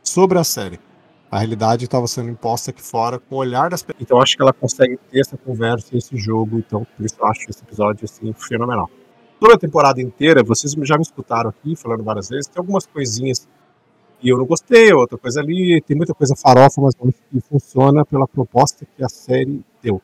sobre 0.04 0.38
a 0.38 0.44
série. 0.44 0.80
A 1.32 1.40
realidade 1.40 1.86
estava 1.86 2.06
sendo 2.06 2.30
imposta 2.30 2.70
aqui 2.70 2.84
fora 2.84 3.18
com 3.18 3.34
o 3.34 3.40
olhar 3.40 3.68
das 3.72 3.82
pessoas. 3.82 4.04
Então 4.04 4.18
eu 4.18 4.22
acho 4.22 4.36
que 4.38 4.44
ela 4.44 4.54
consegue 4.54 5.00
ter 5.10 5.22
essa 5.22 5.36
conversa, 5.36 5.98
esse 5.98 6.16
jogo. 6.16 6.60
Então 6.60 6.86
por 6.96 7.04
isso 7.04 7.16
eu 7.20 7.26
acho 7.26 7.50
esse 7.50 7.64
episódio 7.64 8.06
assim, 8.06 8.32
fenomenal. 8.34 8.88
Toda 9.40 9.56
a 9.56 9.58
temporada 9.58 10.00
inteira, 10.00 10.44
vocês 10.44 10.72
já 10.84 10.96
me 10.96 11.02
escutaram 11.02 11.50
aqui 11.50 11.76
falando 11.76 12.04
várias 12.04 12.30
vezes, 12.30 12.46
tem 12.46 12.60
algumas 12.60 12.86
coisinhas 12.86 13.48
que 14.24 14.30
eu 14.30 14.38
não 14.38 14.46
gostei, 14.46 14.94
outra 14.94 15.18
coisa 15.18 15.42
ali, 15.42 15.82
tem 15.82 15.98
muita 15.98 16.14
coisa 16.14 16.34
farofa, 16.34 16.82
mas 16.82 16.96
que 16.96 17.42
funciona 17.42 18.06
pela 18.06 18.26
proposta 18.26 18.86
que 18.96 19.04
a 19.04 19.10
série 19.10 19.62
deu. 19.82 20.02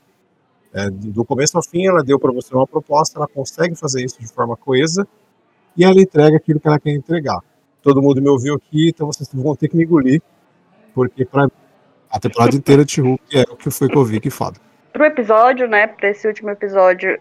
É, 0.73 0.89
do 0.89 1.23
começo 1.23 1.55
ao 1.55 1.63
fim, 1.63 1.87
ela 1.87 2.03
deu 2.03 2.19
para 2.19 2.31
você 2.33 2.53
uma 2.53 2.67
proposta, 2.67 3.17
ela 3.17 3.27
consegue 3.27 3.75
fazer 3.75 4.03
isso 4.03 4.19
de 4.19 4.27
forma 4.27 4.57
coesa 4.57 5.07
e 5.75 5.85
ela 5.85 5.99
entrega 6.01 6.35
aquilo 6.35 6.59
que 6.59 6.67
ela 6.67 6.77
quer 6.77 6.91
entregar. 6.91 7.39
Todo 7.81 8.01
mundo 8.01 8.21
me 8.21 8.27
ouviu 8.27 8.55
aqui, 8.55 8.89
então 8.89 9.07
vocês 9.07 9.29
vão 9.33 9.55
ter 9.55 9.69
que 9.69 9.77
me 9.77 9.85
engolir, 9.85 10.21
porque 10.93 11.23
para 11.23 11.49
a 12.09 12.19
temporada 12.19 12.55
inteira 12.57 12.83
de 12.83 12.99
Hulk 12.99 13.37
é 13.37 13.43
o 13.43 13.55
que 13.55 13.71
foi 13.71 13.87
que 13.87 13.95
eu 13.95 14.03
vi 14.03 14.19
que 14.19 14.29
foda. 14.29 14.59
Pro 14.91 15.05
episódio, 15.05 15.65
né? 15.65 15.87
Pra 15.87 16.09
esse 16.09 16.27
último 16.27 16.49
episódio, 16.49 17.17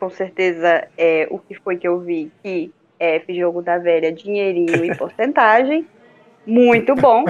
com 0.00 0.08
certeza 0.08 0.88
é 0.96 1.28
o 1.30 1.38
que 1.38 1.54
foi 1.56 1.76
que 1.76 1.86
eu 1.86 2.00
vi 2.00 2.32
que 2.42 2.72
é 2.98 3.16
F 3.16 3.38
jogo 3.38 3.60
da 3.60 3.76
velha, 3.76 4.10
dinheirinho 4.10 4.82
e 4.82 4.96
porcentagem. 4.96 5.86
Muito 6.46 6.94
bom. 6.94 7.24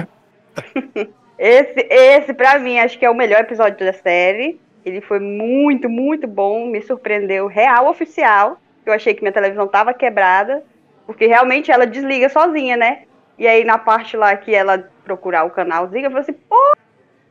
esse, 1.37 1.87
esse, 1.89 2.33
pra 2.33 2.59
mim, 2.59 2.79
acho 2.79 2.97
que 2.97 3.05
é 3.05 3.09
o 3.09 3.15
melhor 3.15 3.41
episódio 3.41 3.85
da 3.85 3.93
série. 3.93 4.59
Ele 4.85 5.01
foi 5.01 5.19
muito, 5.19 5.89
muito 5.89 6.27
bom. 6.27 6.65
Me 6.65 6.81
surpreendeu 6.81 7.47
real 7.47 7.87
oficial. 7.87 8.57
Eu 8.85 8.93
achei 8.93 9.13
que 9.13 9.21
minha 9.21 9.31
televisão 9.31 9.67
tava 9.67 9.93
quebrada. 9.93 10.63
Porque 11.05 11.27
realmente 11.27 11.71
ela 11.71 11.85
desliga 11.85 12.29
sozinha, 12.29 12.77
né? 12.77 13.03
E 13.37 13.47
aí 13.47 13.63
na 13.63 13.77
parte 13.77 14.15
lá 14.15 14.35
que 14.35 14.53
ela 14.53 14.89
procurar 15.03 15.43
o 15.43 15.49
canalzinho, 15.49 16.05
eu 16.05 16.11
falei 16.11 16.21
assim, 16.21 16.33
pô, 16.33 16.73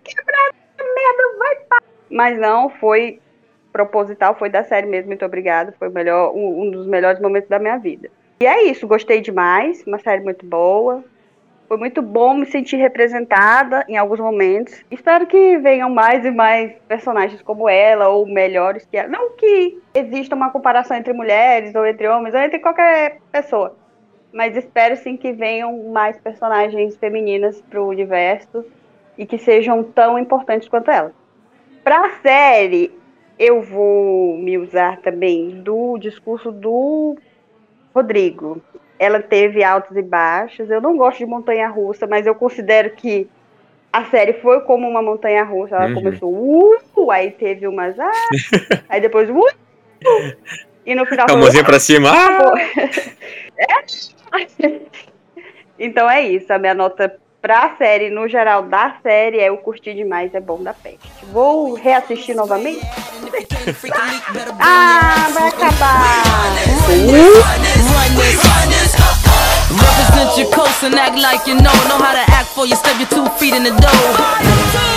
quebrada, 0.04 0.54
merda, 0.78 1.38
vai 1.38 1.56
pá. 1.68 1.82
Mas 2.10 2.38
não, 2.38 2.68
foi 2.68 3.20
proposital, 3.72 4.34
foi 4.34 4.50
da 4.50 4.62
série 4.62 4.86
mesmo, 4.86 5.08
muito 5.08 5.24
obrigada. 5.24 5.74
Foi 5.78 5.88
melhor, 5.88 6.34
um, 6.34 6.62
um 6.62 6.70
dos 6.70 6.86
melhores 6.86 7.20
momentos 7.20 7.48
da 7.48 7.58
minha 7.58 7.78
vida. 7.78 8.10
E 8.40 8.46
é 8.46 8.64
isso, 8.64 8.86
gostei 8.86 9.20
demais, 9.20 9.82
uma 9.86 9.98
série 9.98 10.22
muito 10.22 10.44
boa. 10.44 11.02
Foi 11.72 11.78
muito 11.78 12.02
bom 12.02 12.34
me 12.34 12.44
sentir 12.44 12.76
representada 12.76 13.82
em 13.88 13.96
alguns 13.96 14.20
momentos. 14.20 14.84
Espero 14.90 15.26
que 15.26 15.56
venham 15.56 15.88
mais 15.88 16.22
e 16.22 16.30
mais 16.30 16.70
personagens 16.86 17.40
como 17.40 17.66
ela, 17.66 18.10
ou 18.10 18.26
melhores 18.26 18.84
que 18.84 18.94
ela. 18.94 19.08
Não 19.08 19.30
que 19.30 19.80
exista 19.94 20.34
uma 20.34 20.50
comparação 20.50 20.94
entre 20.94 21.14
mulheres, 21.14 21.74
ou 21.74 21.86
entre 21.86 22.06
homens, 22.06 22.34
ou 22.34 22.40
entre 22.40 22.58
qualquer 22.58 23.20
pessoa. 23.32 23.74
Mas 24.30 24.54
espero 24.54 24.96
sim 24.96 25.16
que 25.16 25.32
venham 25.32 25.84
mais 25.84 26.20
personagens 26.20 26.94
femininas 26.98 27.62
pro 27.70 27.86
universo. 27.86 28.66
e 29.16 29.24
que 29.24 29.38
sejam 29.38 29.82
tão 29.82 30.18
importantes 30.18 30.68
quanto 30.68 30.90
ela. 30.90 31.12
Para 31.82 32.04
a 32.04 32.10
série, 32.20 32.92
eu 33.38 33.62
vou 33.62 34.36
me 34.36 34.58
usar 34.58 34.98
também 34.98 35.62
do 35.62 35.96
discurso 35.96 36.52
do 36.52 37.16
Rodrigo. 37.94 38.60
Ela 38.98 39.20
teve 39.20 39.64
altos 39.64 39.96
e 39.96 40.02
baixos. 40.02 40.70
Eu 40.70 40.80
não 40.80 40.96
gosto 40.96 41.18
de 41.18 41.26
montanha 41.26 41.68
russa, 41.68 42.06
mas 42.06 42.26
eu 42.26 42.34
considero 42.34 42.90
que 42.90 43.28
a 43.92 44.04
série 44.06 44.34
foi 44.34 44.60
como 44.60 44.88
uma 44.88 45.02
montanha 45.02 45.42
russa. 45.44 45.74
Ela 45.76 45.86
Uhum. 45.88 45.94
começou, 45.94 46.32
uh, 46.32 47.10
aí 47.10 47.30
teve 47.32 47.66
umas, 47.66 47.98
ah, 47.98 48.10
aí 48.88 49.00
depois, 49.00 49.28
uh, 49.28 49.44
e 50.86 50.94
no 50.94 51.04
final 51.06 51.26
a 51.28 51.36
mãozinha 51.36 51.64
pra 51.64 51.78
cima. 51.80 52.10
Ah! 52.10 52.36
Acabou. 52.38 52.54
então 55.78 56.08
é 56.10 56.22
isso, 56.22 56.52
a 56.52 56.58
minha 56.58 56.74
nota 56.74 57.16
pra 57.40 57.74
série, 57.76 58.08
no 58.08 58.28
geral 58.28 58.62
da 58.62 58.96
série, 59.02 59.40
é 59.40 59.48
eu 59.48 59.56
curti 59.58 59.92
demais, 59.92 60.32
é 60.32 60.40
bom 60.40 60.62
da 60.62 60.72
peste. 60.72 61.00
Vou 61.32 61.74
reassistir 61.74 62.34
novamente? 62.36 62.80
Ah, 64.58 65.28
vai 65.32 65.48
acabar! 65.48 66.22
Represent 69.72 70.38
your 70.38 70.50
coast 70.52 70.82
and 70.84 70.94
act 70.94 71.16
like 71.16 71.46
you 71.46 71.54
know. 71.54 71.72
Know 71.88 71.98
how 71.98 72.12
to 72.12 72.24
act 72.32 72.48
for 72.54 72.66
you, 72.66 72.76
step 72.76 72.98
your 72.98 73.08
two 73.08 73.26
feet 73.38 73.54
in 73.54 73.64
the 73.64 73.70
door. 73.70 74.91